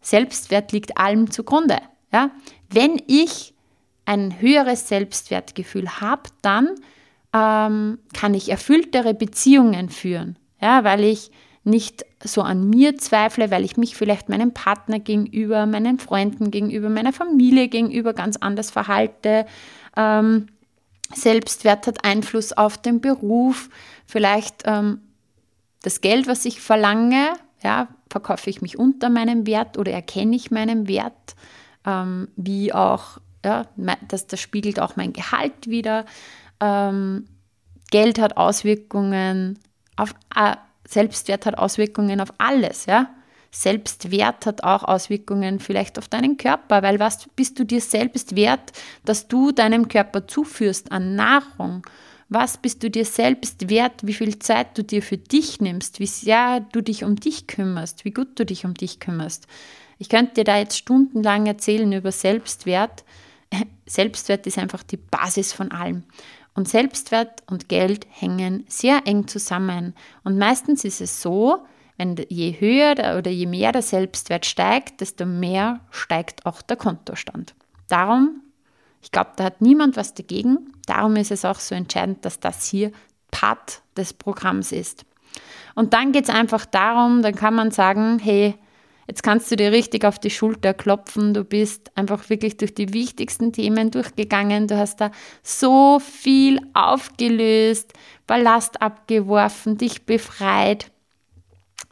[0.00, 1.78] Selbstwert liegt allem zugrunde.
[2.12, 2.30] Ja?
[2.70, 3.54] Wenn ich
[4.04, 6.70] ein höheres Selbstwertgefühl habe, dann
[7.32, 11.30] ähm, kann ich erfülltere Beziehungen führen ja, weil ich
[11.66, 16.88] nicht so an mir zweifle, weil ich mich vielleicht meinem Partner gegenüber, meinen Freunden gegenüber,
[16.88, 19.46] meiner Familie gegenüber ganz anders verhalte.
[19.96, 20.46] Ähm,
[21.12, 23.68] Selbstwert hat Einfluss auf den Beruf.
[24.06, 25.00] Vielleicht ähm,
[25.82, 30.50] das Geld, was ich verlange, ja, verkaufe ich mich unter meinem Wert oder erkenne ich
[30.50, 31.34] meinen Wert,
[31.84, 33.66] ähm, wie auch, ja,
[34.08, 36.04] das, das spiegelt auch mein Gehalt wieder.
[36.60, 37.26] Ähm,
[37.90, 39.58] Geld hat Auswirkungen
[39.96, 40.56] auf, äh,
[40.86, 43.10] Selbstwert hat Auswirkungen auf alles, ja.
[43.50, 48.72] Selbstwert hat auch Auswirkungen vielleicht auf deinen Körper, weil was bist du dir selbst wert,
[49.04, 51.86] dass du deinem Körper zuführst an Nahrung?
[52.28, 56.06] Was bist du dir selbst wert, wie viel Zeit du dir für dich nimmst, wie
[56.06, 59.46] sehr du dich um dich kümmerst, wie gut du dich um dich kümmerst?
[59.98, 63.04] Ich könnte dir da jetzt stundenlang erzählen über Selbstwert.
[63.86, 66.02] Selbstwert ist einfach die Basis von allem.
[66.56, 69.94] Und Selbstwert und Geld hängen sehr eng zusammen.
[70.24, 71.66] Und meistens ist es so,
[71.98, 77.54] wenn je höher oder je mehr der Selbstwert steigt, desto mehr steigt auch der Kontostand.
[77.88, 78.42] Darum,
[79.02, 80.72] ich glaube, da hat niemand was dagegen.
[80.86, 82.90] Darum ist es auch so entscheidend, dass das hier
[83.30, 85.04] Part des Programms ist.
[85.74, 88.54] Und dann geht es einfach darum, dann kann man sagen, hey,
[89.06, 91.32] Jetzt kannst du dir richtig auf die Schulter klopfen.
[91.32, 94.66] Du bist einfach wirklich durch die wichtigsten Themen durchgegangen.
[94.66, 97.92] Du hast da so viel aufgelöst,
[98.26, 100.90] Ballast abgeworfen, dich befreit,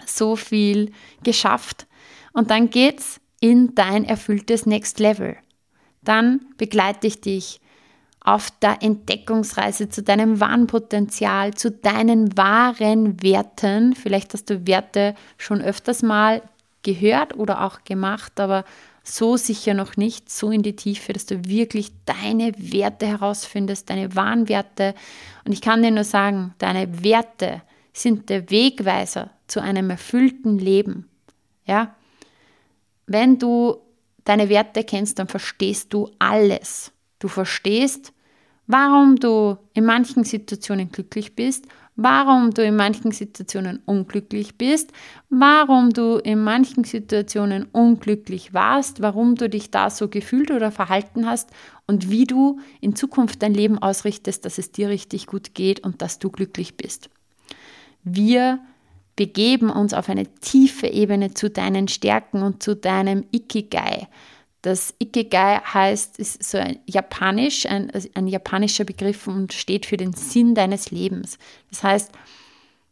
[0.05, 0.91] so viel
[1.23, 1.87] geschafft.
[2.33, 5.37] Und dann geht's in dein erfülltes Next Level.
[6.03, 7.61] Dann begleite ich dich
[8.21, 13.95] auf der Entdeckungsreise zu deinem wahren Potenzial, zu deinen wahren Werten.
[13.95, 16.43] Vielleicht hast du Werte schon öfters mal
[16.85, 18.65] gehört oder auch gemacht, aber
[19.03, 24.15] so sicher noch nicht, so in die Tiefe, dass du wirklich deine Werte herausfindest, deine
[24.15, 24.95] wahren Werte.
[25.45, 27.63] Und ich kann dir nur sagen, deine Werte
[27.93, 31.09] sind der Wegweiser zu einem erfüllten Leben.
[31.67, 31.95] Ja?
[33.07, 33.77] Wenn du
[34.25, 36.91] deine Werte kennst, dann verstehst du alles.
[37.19, 38.13] Du verstehst,
[38.67, 41.67] warum du in manchen Situationen glücklich bist
[41.97, 44.93] warum du in manchen Situationen unglücklich bist,
[45.31, 51.27] warum du in manchen Situationen unglücklich warst, warum du dich da so gefühlt oder verhalten
[51.27, 51.51] hast
[51.87, 56.03] und wie du in Zukunft dein Leben ausrichtest, dass es dir richtig gut geht und
[56.03, 57.11] dass du glücklich bist.
[58.03, 58.61] Wir
[59.17, 64.09] begeben uns auf eine tiefe Ebene zu deinen Stärken und zu deinem Ikigai.
[64.65, 70.15] Das Ikigai heißt, ist so ein japanisch, ein, ein japanischer Begriff und steht für den
[70.15, 71.39] Sinn deines Lebens.
[71.69, 72.13] Das heißt,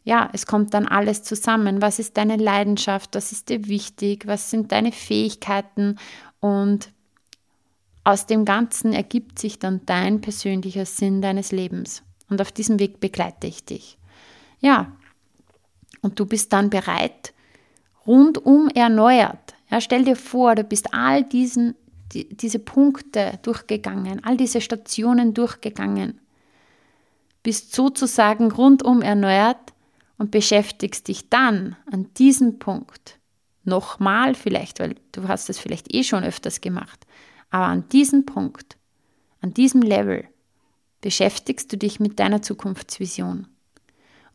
[0.04, 1.80] ja, es kommt dann alles zusammen.
[1.80, 3.14] Was ist deine Leidenschaft?
[3.14, 4.26] Was ist dir wichtig?
[4.26, 5.96] Was sind deine Fähigkeiten?
[6.40, 6.90] Und
[8.04, 12.02] aus dem Ganzen ergibt sich dann dein persönlicher Sinn deines Lebens.
[12.28, 13.96] Und auf diesem Weg begleite ich dich.
[14.60, 14.92] Ja,
[16.02, 17.32] und du bist dann bereit,
[18.06, 19.41] rundum erneuert.
[19.72, 21.74] Ja, stell dir vor, du bist all diesen,
[22.12, 26.20] die, diese Punkte durchgegangen, all diese Stationen durchgegangen,
[27.42, 29.72] bist sozusagen rundum erneuert
[30.18, 33.18] und beschäftigst dich dann an diesem Punkt
[33.64, 37.06] nochmal vielleicht, weil du hast es vielleicht eh schon öfters gemacht,
[37.48, 38.76] aber an diesem Punkt,
[39.40, 40.28] an diesem Level
[41.00, 43.48] beschäftigst du dich mit deiner Zukunftsvision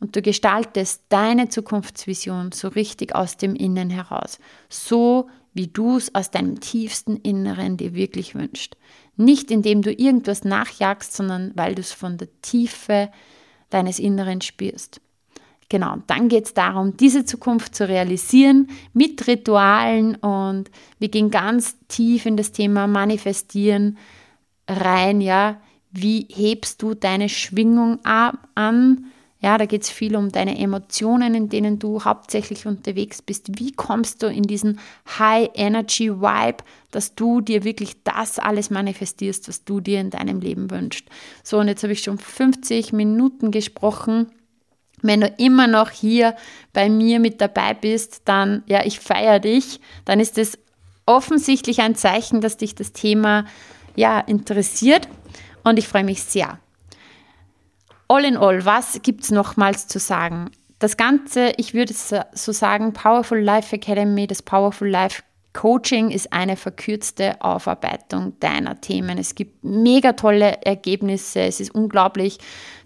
[0.00, 4.38] und du gestaltest deine Zukunftsvision so richtig aus dem Innen heraus,
[4.68, 8.76] so wie du es aus deinem tiefsten Inneren dir wirklich wünschst.
[9.16, 13.10] Nicht indem du irgendwas nachjagst, sondern weil du es von der Tiefe
[13.70, 15.00] deines Inneren spürst.
[15.68, 21.76] Genau, dann geht es darum, diese Zukunft zu realisieren mit Ritualen und wir gehen ganz
[21.88, 23.98] tief in das Thema Manifestieren
[24.66, 25.60] rein, ja.
[25.90, 29.06] Wie hebst du deine Schwingung an?
[29.40, 33.58] Ja, da geht es viel um deine Emotionen, in denen du hauptsächlich unterwegs bist.
[33.60, 34.80] Wie kommst du in diesen
[35.18, 40.40] High Energy Vibe, dass du dir wirklich das alles manifestierst, was du dir in deinem
[40.40, 41.04] Leben wünschst?
[41.44, 44.32] So, und jetzt habe ich schon 50 Minuten gesprochen.
[45.02, 46.34] Wenn du immer noch hier
[46.72, 49.78] bei mir mit dabei bist, dann, ja, ich feiere dich.
[50.04, 50.58] Dann ist es
[51.06, 53.44] offensichtlich ein Zeichen, dass dich das Thema,
[53.94, 55.08] ja, interessiert.
[55.62, 56.58] Und ich freue mich sehr.
[58.08, 60.50] All in all, was gibt es nochmals zu sagen?
[60.78, 66.56] Das Ganze, ich würde so sagen, Powerful Life Academy, das Powerful Life Coaching ist eine
[66.56, 69.18] verkürzte Aufarbeitung deiner Themen.
[69.18, 71.40] Es gibt mega tolle Ergebnisse.
[71.40, 72.38] Es ist unglaublich.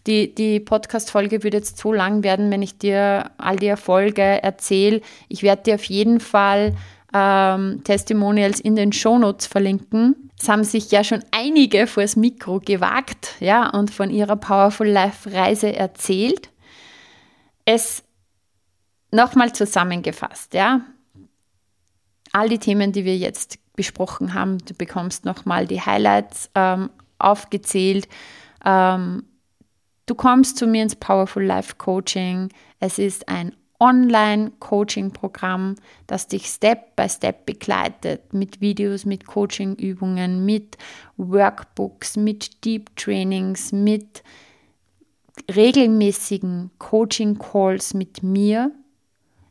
[0.07, 5.03] Die, die Podcast-Folge würde jetzt so lang werden, wenn ich dir all die Erfolge erzähle.
[5.29, 6.75] Ich werde dir auf jeden Fall
[7.13, 10.31] ähm, Testimonials in den Shownotes verlinken.
[10.39, 15.33] Es haben sich ja schon einige vors Mikro gewagt ja, und von ihrer Powerful Life
[15.33, 16.51] Reise erzählt.
[17.65, 18.03] Es
[19.11, 20.81] nochmal zusammengefasst, ja.
[22.33, 28.09] All die Themen, die wir jetzt besprochen haben, du bekommst nochmal die Highlights ähm, aufgezählt.
[28.65, 29.25] Ähm,
[30.07, 32.49] du kommst zu mir ins Powerful Life Coaching.
[32.81, 35.75] Es ist ein Online-Coaching-Programm,
[36.07, 40.79] das dich Step by Step begleitet mit Videos, mit Coaching-Übungen, mit
[41.17, 44.23] Workbooks, mit Deep Trainings, mit
[45.53, 48.71] regelmäßigen Coaching-Calls mit mir,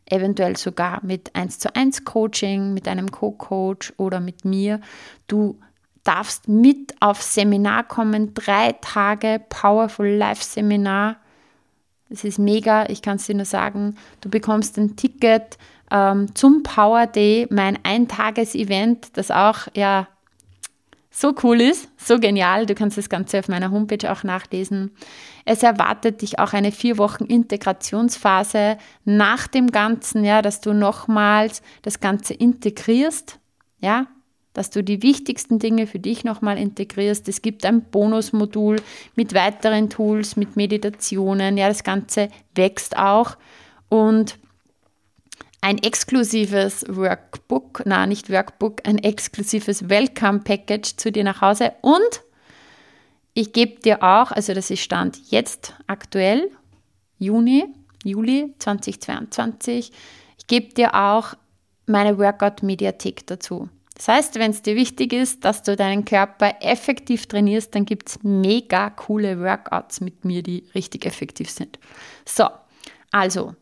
[0.05, 4.79] eventuell sogar mit 1 zu 1 Coaching, mit einem Co-Coach oder mit mir.
[5.27, 5.59] Du
[6.05, 11.17] darfst mit auf Seminar kommen, drei Tage Powerful Life Seminar
[12.11, 13.95] es ist mega, ich kann es dir nur sagen.
[14.21, 15.57] Du bekommst ein Ticket
[15.89, 20.07] ähm, zum Power Day, mein Eintages-Event, das auch ja
[21.09, 22.65] so cool ist, so genial.
[22.65, 24.91] Du kannst das Ganze auf meiner Homepage auch nachlesen.
[25.43, 31.61] Es erwartet dich auch eine vier Wochen Integrationsphase nach dem Ganzen, ja, dass du nochmals
[31.81, 33.39] das Ganze integrierst,
[33.79, 34.07] ja,
[34.53, 37.27] dass du die wichtigsten Dinge für dich nochmal integrierst.
[37.29, 38.81] Es gibt ein Bonusmodul
[39.15, 41.57] mit weiteren Tools, mit Meditationen.
[41.57, 43.37] Ja, das Ganze wächst auch.
[43.89, 44.37] Und
[45.61, 51.73] ein exklusives Workbook, na nicht Workbook, ein exklusives Welcome Package zu dir nach Hause.
[51.81, 52.23] Und
[53.33, 56.51] ich gebe dir auch, also das ist Stand jetzt aktuell,
[57.19, 57.65] Juni,
[58.03, 59.91] Juli 2022,
[60.37, 61.35] ich gebe dir auch
[61.85, 63.69] meine Workout-Mediathek dazu.
[64.03, 68.09] Das heißt, wenn es dir wichtig ist, dass du deinen Körper effektiv trainierst, dann gibt
[68.09, 71.77] es mega coole Workouts mit mir, die richtig effektiv sind.
[72.25, 72.49] So,
[73.11, 73.53] also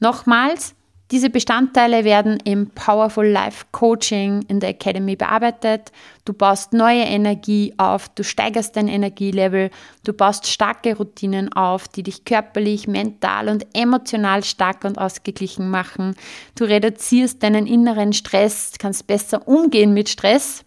[0.00, 0.74] nochmals,
[1.10, 5.90] diese Bestandteile werden im Powerful Life Coaching in der Academy bearbeitet.
[6.26, 9.70] Du baust neue Energie auf, du steigerst dein Energielevel,
[10.04, 16.14] du baust starke Routinen auf, die dich körperlich, mental und emotional stark und ausgeglichen machen.
[16.54, 20.62] Du reduzierst deinen inneren Stress, kannst besser umgehen mit Stress.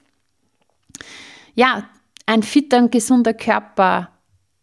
[1.53, 1.87] Ja,
[2.25, 4.09] ein fitter und gesunder Körper.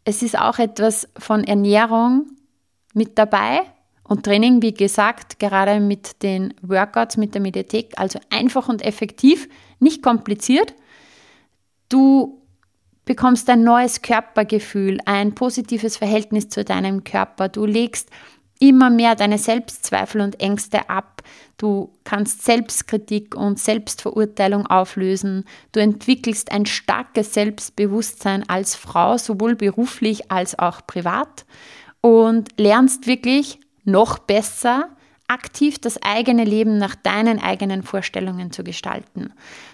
[0.05, 2.27] Es ist auch etwas von Ernährung
[2.95, 3.61] mit dabei
[4.09, 9.49] und Training, wie gesagt, gerade mit den Workouts, mit der Mediathek, also einfach und effektiv,
[9.79, 10.75] nicht kompliziert.
[11.91, 12.43] Du
[13.05, 17.49] bekommst ein neues Körpergefühl, ein positives Verhältnis zu deinem Körper.
[17.49, 18.11] Du legst
[18.61, 21.23] immer mehr deine Selbstzweifel und Ängste ab.
[21.59, 25.45] Du kannst Selbstkritik und Selbstverurteilung auflösen.
[25.73, 31.45] Du entwickelst ein starkes Selbstbewusstsein als Frau, sowohl beruflich als auch privat
[32.01, 34.91] und lernst wirklich noch besser
[35.29, 39.33] aktiv das eigene Leben nach deinen eigenen Vorstellungen zu gestalten.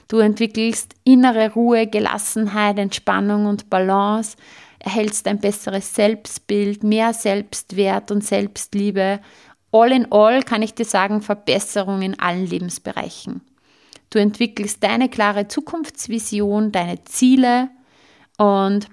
[0.08, 4.36] Du entwickelst innere Ruhe, Gelassenheit, Entspannung und Balance.
[4.80, 9.20] erhältst ein besseres Selbstbild, mehr Selbstwert und Selbstliebe.
[9.72, 13.40] All in all kann ich dir sagen, Verbesserung in allen Lebensbereichen.
[14.10, 17.70] Du entwickelst deine klare Zukunftsvision, deine Ziele
[18.36, 18.88] und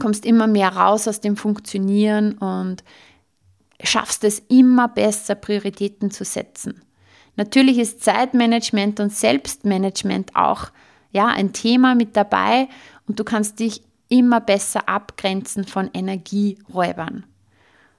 [0.00, 2.84] kommst immer mehr raus aus dem Funktionieren und
[3.82, 6.82] schaffst es immer besser, Prioritäten zu setzen.
[7.36, 10.70] Natürlich ist Zeitmanagement und Selbstmanagement auch
[11.12, 12.68] ja, ein Thema mit dabei
[13.06, 17.24] und du kannst dich immer besser abgrenzen von Energieräubern.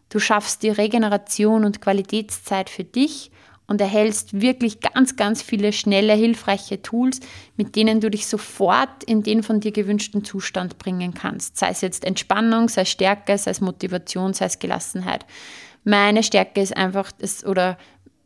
[0.09, 3.31] Du schaffst die Regeneration und Qualitätszeit für dich
[3.67, 7.19] und erhältst wirklich ganz, ganz viele schnelle, hilfreiche Tools,
[7.55, 11.57] mit denen du dich sofort in den von dir gewünschten Zustand bringen kannst.
[11.57, 15.23] Sei es jetzt Entspannung, sei es Stärke, sei es Motivation, sei es Gelassenheit.
[15.89, 17.75] Meine Stärke ist einfach das, oder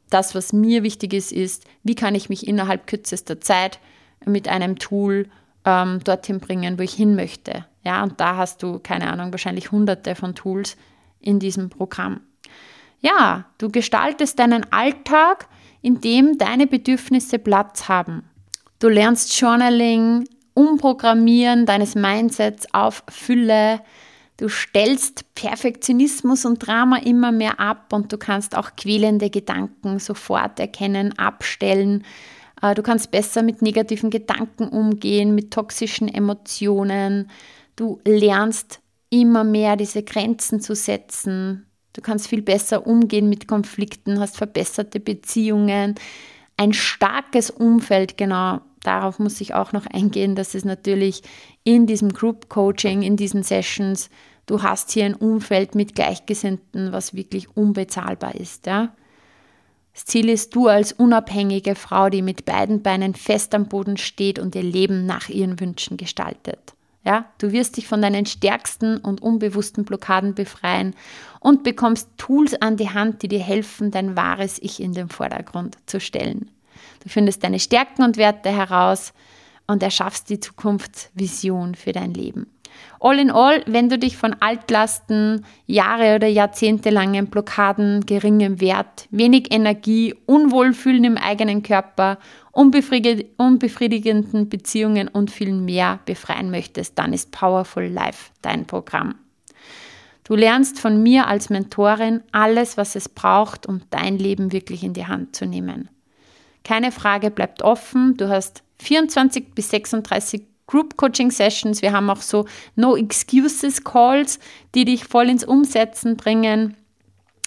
[0.10, 3.80] das, was mir wichtig ist, ist, wie kann ich mich innerhalb kürzester Zeit
[4.26, 5.30] mit einem Tool
[5.64, 7.66] ähm, dorthin bringen, wo ich hin möchte.
[7.86, 10.76] Ja, und da hast du, keine Ahnung, wahrscheinlich hunderte von Tools
[11.22, 12.20] in diesem Programm.
[13.00, 15.48] Ja, du gestaltest deinen Alltag,
[15.82, 18.24] in dem deine Bedürfnisse Platz haben.
[18.80, 23.80] Du lernst Journaling, Umprogrammieren deines Mindsets auf Fülle.
[24.38, 30.60] Du stellst Perfektionismus und Drama immer mehr ab und du kannst auch quälende Gedanken sofort
[30.60, 32.04] erkennen, abstellen.
[32.62, 37.30] Äh, du kannst besser mit negativen Gedanken umgehen, mit toxischen Emotionen.
[37.76, 38.80] Du lernst
[39.10, 45.00] immer mehr diese Grenzen zu setzen, Du kannst viel besser umgehen mit Konflikten, hast verbesserte
[45.00, 45.96] Beziehungen,
[46.58, 48.62] ein starkes Umfeld, genau.
[48.84, 51.22] Darauf muss ich auch noch eingehen, dass es natürlich
[51.64, 54.10] in diesem Group Coaching, in diesen Sessions,
[54.46, 58.66] du hast hier ein Umfeld mit Gleichgesinnten, was wirklich unbezahlbar ist.
[58.66, 58.94] Ja?
[59.94, 64.40] Das Ziel ist, du als unabhängige Frau, die mit beiden Beinen fest am Boden steht
[64.40, 66.74] und ihr Leben nach ihren Wünschen gestaltet.
[67.06, 70.96] Ja, du wirst dich von deinen stärksten und unbewussten Blockaden befreien
[71.42, 75.78] und bekommst Tools an die Hand, die dir helfen, dein wahres Ich in den Vordergrund
[75.86, 76.50] zu stellen.
[77.04, 79.14] Du findest deine Stärken und Werte heraus
[79.68, 82.48] und erschaffst die Zukunftsvision für dein Leben.
[83.00, 89.54] All in all, wenn du dich von Altlasten, Jahre oder jahrzehntelangen Blockaden, geringem Wert, wenig
[89.54, 92.18] Energie, Unwohlfühlen im eigenen Körper,
[92.52, 99.16] unbefriedigenden Beziehungen und viel mehr befreien möchtest, dann ist Powerful Life dein Programm.
[100.24, 104.94] Du lernst von mir als Mentorin alles, was es braucht, um dein Leben wirklich in
[104.94, 105.90] die Hand zu nehmen.
[106.64, 108.16] Keine Frage bleibt offen.
[108.16, 111.82] Du hast 24 bis 36 Group Coaching Sessions.
[111.82, 114.40] Wir haben auch so No Excuses Calls,
[114.76, 116.76] die dich voll ins Umsetzen bringen.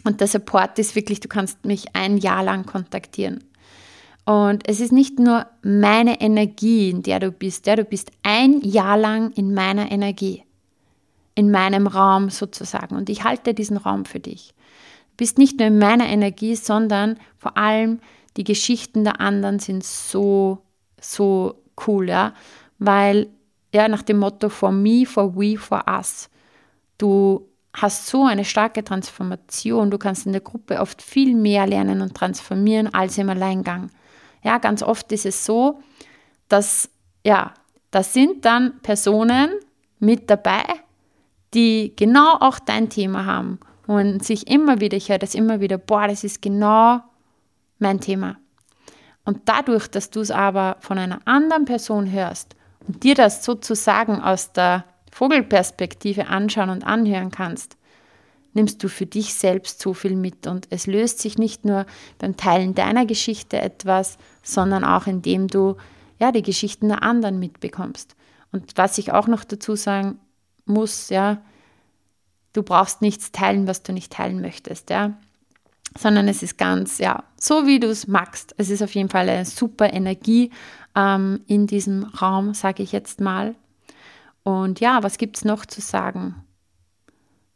[0.05, 3.43] Und der Support ist wirklich, du kannst mich ein Jahr lang kontaktieren.
[4.25, 8.61] Und es ist nicht nur meine Energie, in der du bist, ja, du bist ein
[8.61, 10.43] Jahr lang in meiner Energie,
[11.37, 12.97] in meinem Raum sozusagen.
[12.97, 14.53] Und ich halte diesen Raum für dich.
[15.11, 18.01] Du bist nicht nur in meiner Energie, sondern vor allem
[18.37, 20.59] die Geschichten der anderen sind so,
[21.13, 22.33] so cool, ja
[22.79, 23.29] weil
[23.73, 26.31] ja nach dem Motto for me, for we, for us.
[26.99, 29.91] Du hast so eine starke Transformation.
[29.91, 33.91] Du kannst in der Gruppe oft viel mehr lernen und transformieren als im Alleingang.
[34.43, 35.81] Ja, ganz oft ist es so,
[36.49, 36.89] dass
[37.25, 37.53] ja,
[37.91, 39.51] da sind dann Personen
[39.99, 40.65] mit dabei,
[41.55, 45.77] die genau auch dein Thema haben und sich immer wieder, ich höre das immer wieder,
[45.77, 47.01] boah, das ist genau
[47.79, 48.37] mein Thema.
[49.27, 52.57] Und dadurch, dass du es aber von einer anderen Person hörst
[52.87, 57.77] und dir das sozusagen aus der Vogelperspektive anschauen und anhören kannst,
[58.55, 61.87] nimmst du für dich selbst so viel mit und es löst sich nicht nur
[62.19, 65.77] beim Teilen deiner Geschichte etwas, sondern auch indem du
[66.19, 68.17] ja die Geschichten der anderen mitbekommst.
[68.53, 70.19] Und was ich auch noch dazu sagen
[70.65, 71.43] muss, ja,
[72.53, 75.19] du brauchst nichts teilen, was du nicht teilen möchtest, ja,
[75.99, 78.55] sondern es ist ganz, ja, so wie du es magst.
[78.59, 80.51] Es ist auf jeden Fall eine super Energie
[80.95, 83.55] ähm, in diesem Raum, sage ich jetzt mal.
[84.43, 86.47] Und ja, was gibt es noch zu sagen?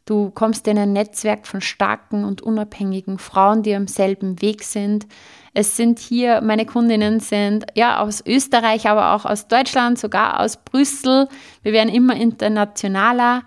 [0.05, 5.07] Du kommst in ein Netzwerk von starken und unabhängigen Frauen, die am selben Weg sind.
[5.53, 10.57] Es sind hier, meine Kundinnen sind ja aus Österreich, aber auch aus Deutschland, sogar aus
[10.57, 11.27] Brüssel.
[11.61, 13.43] Wir werden immer internationaler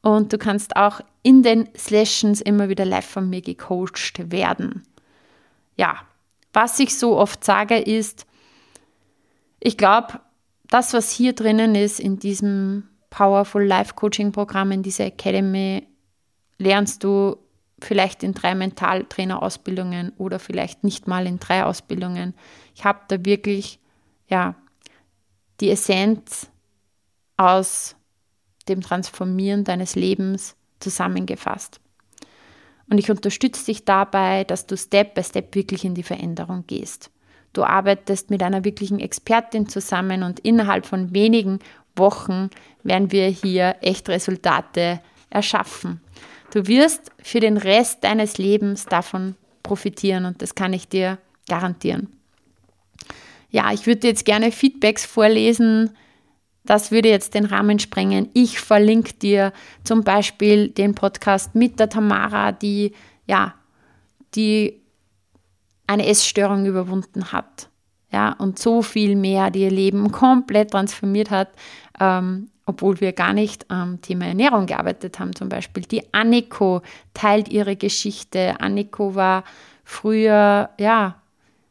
[0.00, 4.84] und du kannst auch in den Sessions immer wieder live von mir gecoacht werden.
[5.76, 6.02] Ja,
[6.52, 8.26] was ich so oft sage ist,
[9.58, 10.20] ich glaube,
[10.68, 15.88] das, was hier drinnen ist in diesem Powerful Life Coaching Programm, in dieser Academy,
[16.58, 17.38] lernst du
[17.80, 22.34] vielleicht in drei Mentaltrainer-Ausbildungen oder vielleicht nicht mal in drei Ausbildungen.
[22.76, 23.80] Ich habe da wirklich,
[24.28, 24.54] ja,
[25.58, 26.52] die Essenz
[27.36, 27.96] aus
[28.68, 31.80] dem Transformieren deines Lebens zusammengefasst.
[32.88, 37.10] Und ich unterstütze dich dabei, dass du Step by Step wirklich in die Veränderung gehst.
[37.52, 41.58] Du arbeitest mit einer wirklichen Expertin zusammen und innerhalb von wenigen
[41.96, 42.50] Wochen
[42.82, 45.00] werden wir hier echt Resultate
[45.30, 46.00] erschaffen.
[46.52, 51.18] Du wirst für den Rest deines Lebens davon profitieren und das kann ich dir
[51.48, 52.08] garantieren.
[53.50, 55.96] Ja, ich würde jetzt gerne Feedbacks vorlesen,
[56.66, 58.28] das würde jetzt den Rahmen sprengen.
[58.34, 59.52] Ich verlinke dir
[59.84, 62.92] zum Beispiel den Podcast mit der Tamara, die
[63.26, 63.54] ja,
[64.34, 64.82] die
[65.86, 67.68] eine Essstörung überwunden hat.
[68.12, 71.48] Ja, und so viel mehr, die ihr Leben komplett transformiert hat,
[72.00, 75.34] ähm, obwohl wir gar nicht am Thema Ernährung gearbeitet haben.
[75.34, 76.82] Zum Beispiel die Anniko
[77.14, 78.60] teilt ihre Geschichte.
[78.60, 79.44] Anniko war
[79.84, 81.20] früher, ja,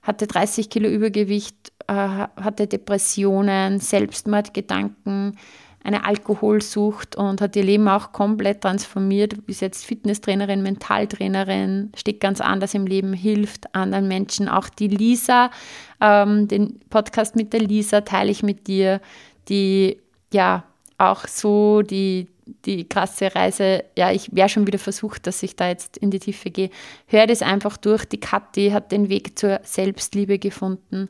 [0.05, 5.37] hatte 30 Kilo Übergewicht, äh, hatte Depressionen, Selbstmordgedanken,
[5.83, 12.41] eine Alkoholsucht und hat ihr Leben auch komplett transformiert, ist jetzt Fitnesstrainerin, Mentaltrainerin, steht ganz
[12.41, 14.47] anders im Leben, hilft anderen Menschen.
[14.47, 15.51] Auch die Lisa,
[16.01, 18.99] ähm, den Podcast mit der Lisa teile ich mit dir,
[19.47, 19.97] die
[20.33, 20.63] ja
[20.97, 25.67] auch so die die krasse Reise, ja, ich wäre schon wieder versucht, dass ich da
[25.67, 26.69] jetzt in die Tiefe gehe.
[27.07, 28.05] Hör das einfach durch.
[28.05, 31.09] Die Kathi hat den Weg zur Selbstliebe gefunden.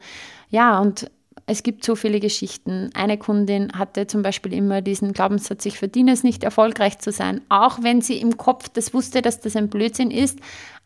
[0.50, 1.12] Ja, und
[1.48, 2.90] es gibt so viele Geschichten.
[2.94, 7.42] Eine Kundin hatte zum Beispiel immer diesen Glaubenssatz, ich verdiene es nicht, erfolgreich zu sein,
[7.50, 10.40] auch wenn sie im Kopf das wusste, dass das ein Blödsinn ist.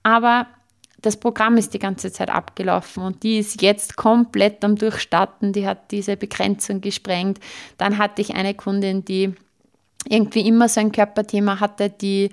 [0.03, 0.47] Aber
[1.01, 5.53] das Programm ist die ganze Zeit abgelaufen und die ist jetzt komplett am Durchstarten.
[5.53, 7.39] Die hat diese Begrenzung gesprengt.
[7.77, 9.33] Dann hatte ich eine Kundin, die
[10.07, 12.29] irgendwie immer so ein Körperthema hatte, die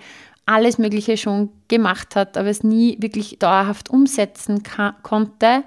[0.46, 4.62] alles Mögliche schon gemacht hat, aber es nie wirklich dauerhaft umsetzen
[5.02, 5.64] konnte.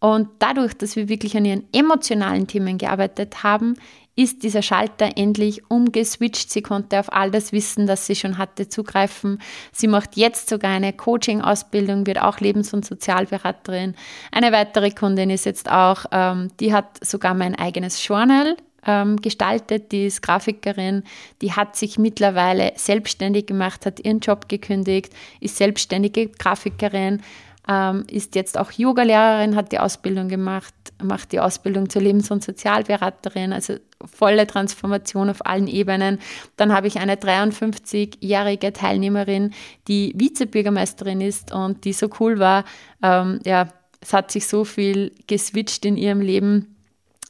[0.00, 3.74] Und dadurch, dass wir wirklich an ihren emotionalen Themen gearbeitet haben,
[4.14, 6.50] ist dieser Schalter endlich umgeswitcht.
[6.50, 9.40] Sie konnte auf all das Wissen, das sie schon hatte, zugreifen.
[9.72, 13.94] Sie macht jetzt sogar eine Coaching-Ausbildung, wird auch Lebens- und Sozialberaterin.
[14.32, 18.56] Eine weitere Kundin ist jetzt auch, ähm, die hat sogar mein eigenes Journal
[18.88, 21.04] ähm, gestaltet, die ist Grafikerin,
[21.42, 27.20] die hat sich mittlerweile selbstständig gemacht, hat ihren Job gekündigt, ist selbstständige Grafikerin,
[27.68, 30.72] ähm, ist jetzt auch Yogalehrerin, hat die Ausbildung gemacht,
[31.02, 33.74] macht die Ausbildung zur Lebens- und Sozialberaterin, also
[34.06, 36.18] volle Transformation auf allen Ebenen.
[36.56, 39.52] Dann habe ich eine 53-jährige Teilnehmerin,
[39.86, 42.64] die Vizebürgermeisterin ist und die so cool war.
[43.02, 43.68] Ähm, ja,
[44.00, 46.77] es hat sich so viel geswitcht in ihrem Leben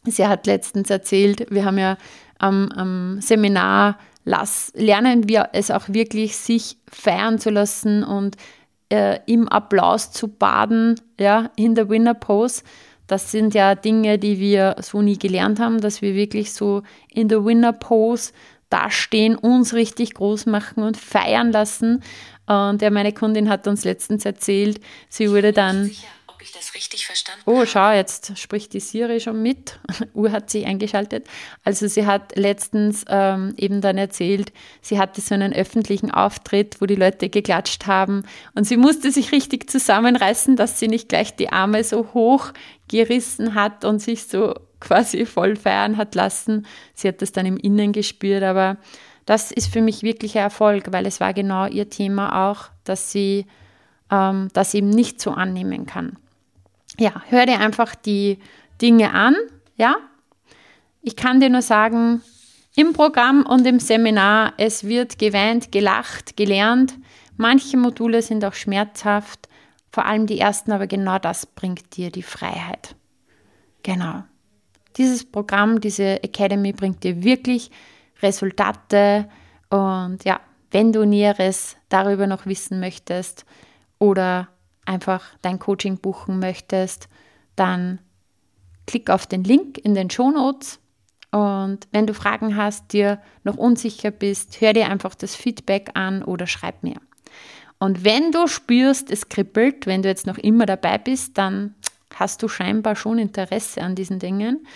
[0.04, 1.96] Sie hat letztens erzählt, wir haben ja
[2.38, 8.36] am, am Seminar lass, lernen wir es auch wirklich, sich feiern zu lassen und
[8.90, 12.62] äh, im Applaus zu baden, ja, in der Winner Pose.
[13.06, 17.28] Das sind ja Dinge, die wir so nie gelernt haben, dass wir wirklich so in
[17.28, 18.32] der Winner Pose
[18.68, 22.02] dastehen, uns richtig groß machen und feiern lassen.
[22.46, 25.90] Und ja, meine Kundin hat uns letztens erzählt, sie wurde dann.
[26.38, 27.62] Ob ich das richtig verstanden oh, habe.
[27.62, 29.80] Oh, schau, jetzt spricht die Siri schon mit.
[30.14, 31.26] Uhr hat sich eingeschaltet.
[31.64, 36.86] Also sie hat letztens ähm, eben dann erzählt, sie hatte so einen öffentlichen Auftritt, wo
[36.86, 38.22] die Leute geklatscht haben
[38.54, 42.52] und sie musste sich richtig zusammenreißen, dass sie nicht gleich die Arme so hoch
[42.86, 46.66] gerissen hat und sich so quasi voll feiern hat lassen.
[46.94, 48.76] Sie hat das dann im Innen gespürt, aber
[49.26, 53.10] das ist für mich wirklich ein Erfolg, weil es war genau ihr Thema auch, dass
[53.10, 53.46] sie
[54.08, 56.16] ähm, das eben nicht so annehmen kann
[56.98, 58.38] ja, hör dir einfach die
[58.80, 59.36] Dinge an,
[59.76, 59.96] ja.
[61.02, 62.22] Ich kann dir nur sagen,
[62.76, 66.94] im Programm und im Seminar, es wird geweint, gelacht, gelernt.
[67.36, 69.48] Manche Module sind auch schmerzhaft,
[69.90, 72.94] vor allem die ersten, aber genau das bringt dir die Freiheit.
[73.82, 74.22] Genau.
[74.96, 77.70] Dieses Programm, diese Academy bringt dir wirklich
[78.22, 79.28] Resultate
[79.70, 80.40] und ja,
[80.70, 83.44] wenn du Näheres darüber noch wissen möchtest
[83.98, 84.48] oder
[84.88, 87.08] einfach dein Coaching buchen möchtest,
[87.54, 88.00] dann
[88.86, 90.80] klick auf den Link in den Show Notes.
[91.30, 96.22] Und wenn du Fragen hast, dir noch unsicher bist, hör dir einfach das Feedback an
[96.22, 96.96] oder schreib mir.
[97.78, 101.74] Und wenn du spürst, es kribbelt, wenn du jetzt noch immer dabei bist, dann
[102.14, 104.66] hast du scheinbar schon Interesse an diesen Dingen.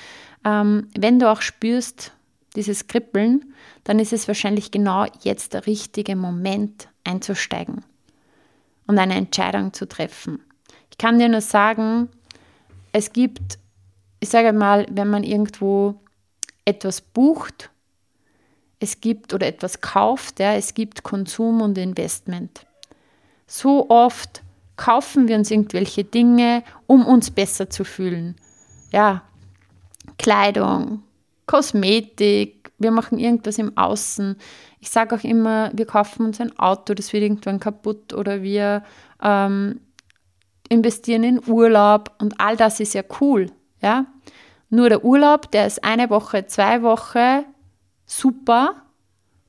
[0.44, 2.12] Ähm, wenn du auch spürst,
[2.54, 3.54] dieses Kribbeln,
[3.84, 7.82] dann ist es wahrscheinlich genau jetzt der richtige Moment einzusteigen
[8.86, 10.40] und eine Entscheidung zu treffen.
[10.90, 12.08] Ich kann dir nur sagen,
[12.92, 13.58] es gibt,
[14.20, 15.96] ich sage mal, wenn man irgendwo
[16.64, 17.70] etwas bucht,
[18.78, 22.66] es gibt oder etwas kauft, ja, es gibt Konsum und Investment.
[23.46, 24.42] So oft
[24.76, 28.36] kaufen wir uns irgendwelche Dinge, um uns besser zu fühlen.
[28.90, 29.22] Ja,
[30.18, 31.02] Kleidung,
[31.46, 34.36] Kosmetik, wir machen irgendwas im Außen.
[34.82, 38.82] Ich sage auch immer, wir kaufen uns ein Auto, das wird irgendwann kaputt oder wir
[39.22, 39.78] ähm,
[40.68, 44.06] investieren in Urlaub und all das ist ja cool, ja.
[44.70, 47.44] Nur der Urlaub, der ist eine Woche, zwei Wochen
[48.06, 48.74] super,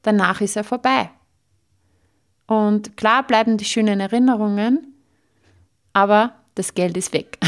[0.03, 1.09] danach ist er vorbei.
[2.45, 4.93] Und klar bleiben die schönen Erinnerungen,
[5.93, 7.39] aber das Geld ist weg.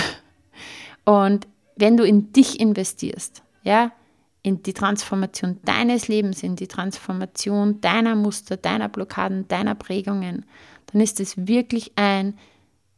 [1.06, 3.92] Und wenn du in dich investierst, ja,
[4.46, 10.46] in die Transformation deines Lebens, in die Transformation deiner Muster, deiner Blockaden, deiner Prägungen,
[10.86, 12.38] dann ist es wirklich ein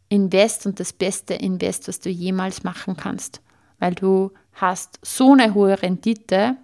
[0.09, 3.41] Invest und das beste Invest, was du jemals machen kannst,
[3.79, 6.57] weil du hast so eine hohe Rendite,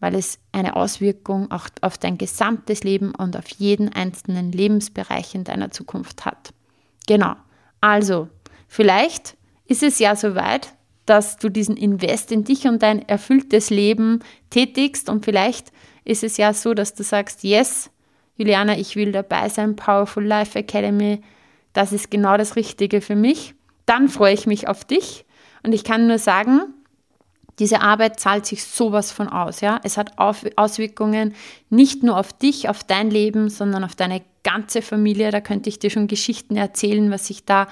[0.00, 5.44] weil es eine Auswirkung auch auf dein gesamtes Leben und auf jeden einzelnen Lebensbereich in
[5.44, 6.52] deiner Zukunft hat.
[7.06, 7.36] Genau.
[7.80, 8.28] Also,
[8.66, 10.74] vielleicht ist es ja soweit,
[11.08, 15.72] dass du diesen Invest in dich und dein erfülltes Leben tätigst und vielleicht
[16.04, 17.90] ist es ja so, dass du sagst, yes,
[18.36, 21.22] Juliana, ich will dabei sein, Powerful Life Academy,
[21.72, 23.54] das ist genau das Richtige für mich.
[23.86, 25.24] Dann freue ich mich auf dich
[25.62, 26.60] und ich kann nur sagen,
[27.58, 29.60] diese Arbeit zahlt sich sowas von aus.
[29.60, 29.80] Ja?
[29.82, 31.34] Es hat Auswirkungen
[31.70, 35.30] nicht nur auf dich, auf dein Leben, sondern auf deine ganze Familie.
[35.30, 37.66] Da könnte ich dir schon Geschichten erzählen, was sich da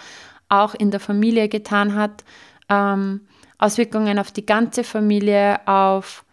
[0.49, 2.25] auch in der Familie getan hat.
[2.69, 3.23] Ähm,
[3.59, 6.25] Auswirkungen auf die ganze Familie, auf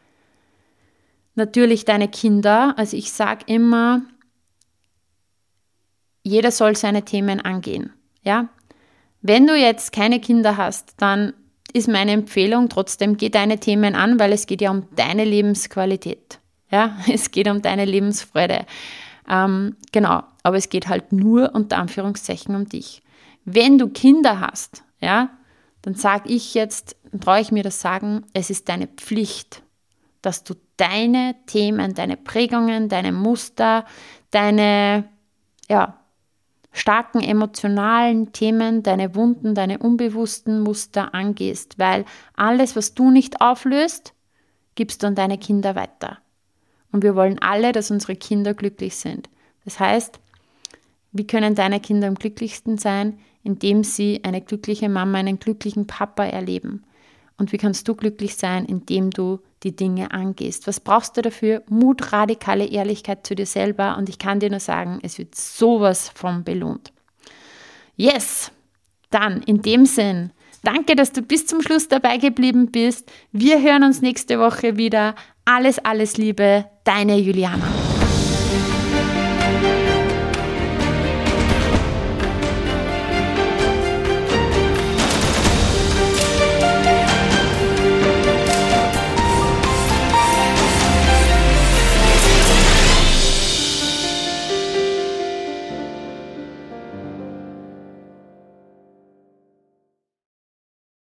[1.36, 2.74] natürlich deine Kinder.
[2.78, 4.02] Also ich sage immer,
[6.24, 7.94] jeder soll seine Themen angehen.
[8.24, 8.50] Ja?
[9.22, 11.34] Wenn du jetzt keine Kinder hast, dann
[11.74, 16.40] ist meine Empfehlung trotzdem, geh deine Themen an, weil es geht ja um deine Lebensqualität.
[16.70, 18.66] Ja, es geht um deine Lebensfreude.
[19.30, 23.02] Ähm, genau, aber es geht halt nur unter Anführungszeichen um dich.
[23.46, 25.30] Wenn du Kinder hast, ja,
[25.84, 29.62] dann sage ich jetzt, traue ich mir das sagen, es ist deine Pflicht,
[30.22, 33.86] dass du deine Themen, deine Prägungen, deine Muster,
[34.32, 35.04] deine
[35.70, 36.00] ja,
[36.72, 42.06] starken emotionalen Themen, deine Wunden, deine unbewussten Muster angehst, weil
[42.36, 44.14] alles, was du nicht auflöst,
[44.76, 46.18] gibst du an deine Kinder weiter.
[46.92, 49.30] Und wir wollen alle, dass unsere Kinder glücklich sind.
[49.66, 50.20] Das heißt,
[51.12, 53.20] wie können deine Kinder am glücklichsten sein?
[53.44, 56.84] Indem sie eine glückliche Mama, einen glücklichen Papa erleben.
[57.38, 60.68] Und wie kannst du glücklich sein, indem du die Dinge angehst?
[60.68, 61.64] Was brauchst du dafür?
[61.68, 63.98] Mut, radikale Ehrlichkeit zu dir selber.
[63.98, 66.94] Und ich kann dir nur sagen, es wird sowas von belohnt.
[67.96, 68.52] Yes!
[69.10, 70.32] Dann in dem Sinn,
[70.64, 73.12] danke, dass du bis zum Schluss dabei geblieben bist.
[73.32, 75.14] Wir hören uns nächste Woche wieder.
[75.46, 77.83] Alles, alles Liebe, deine Juliana.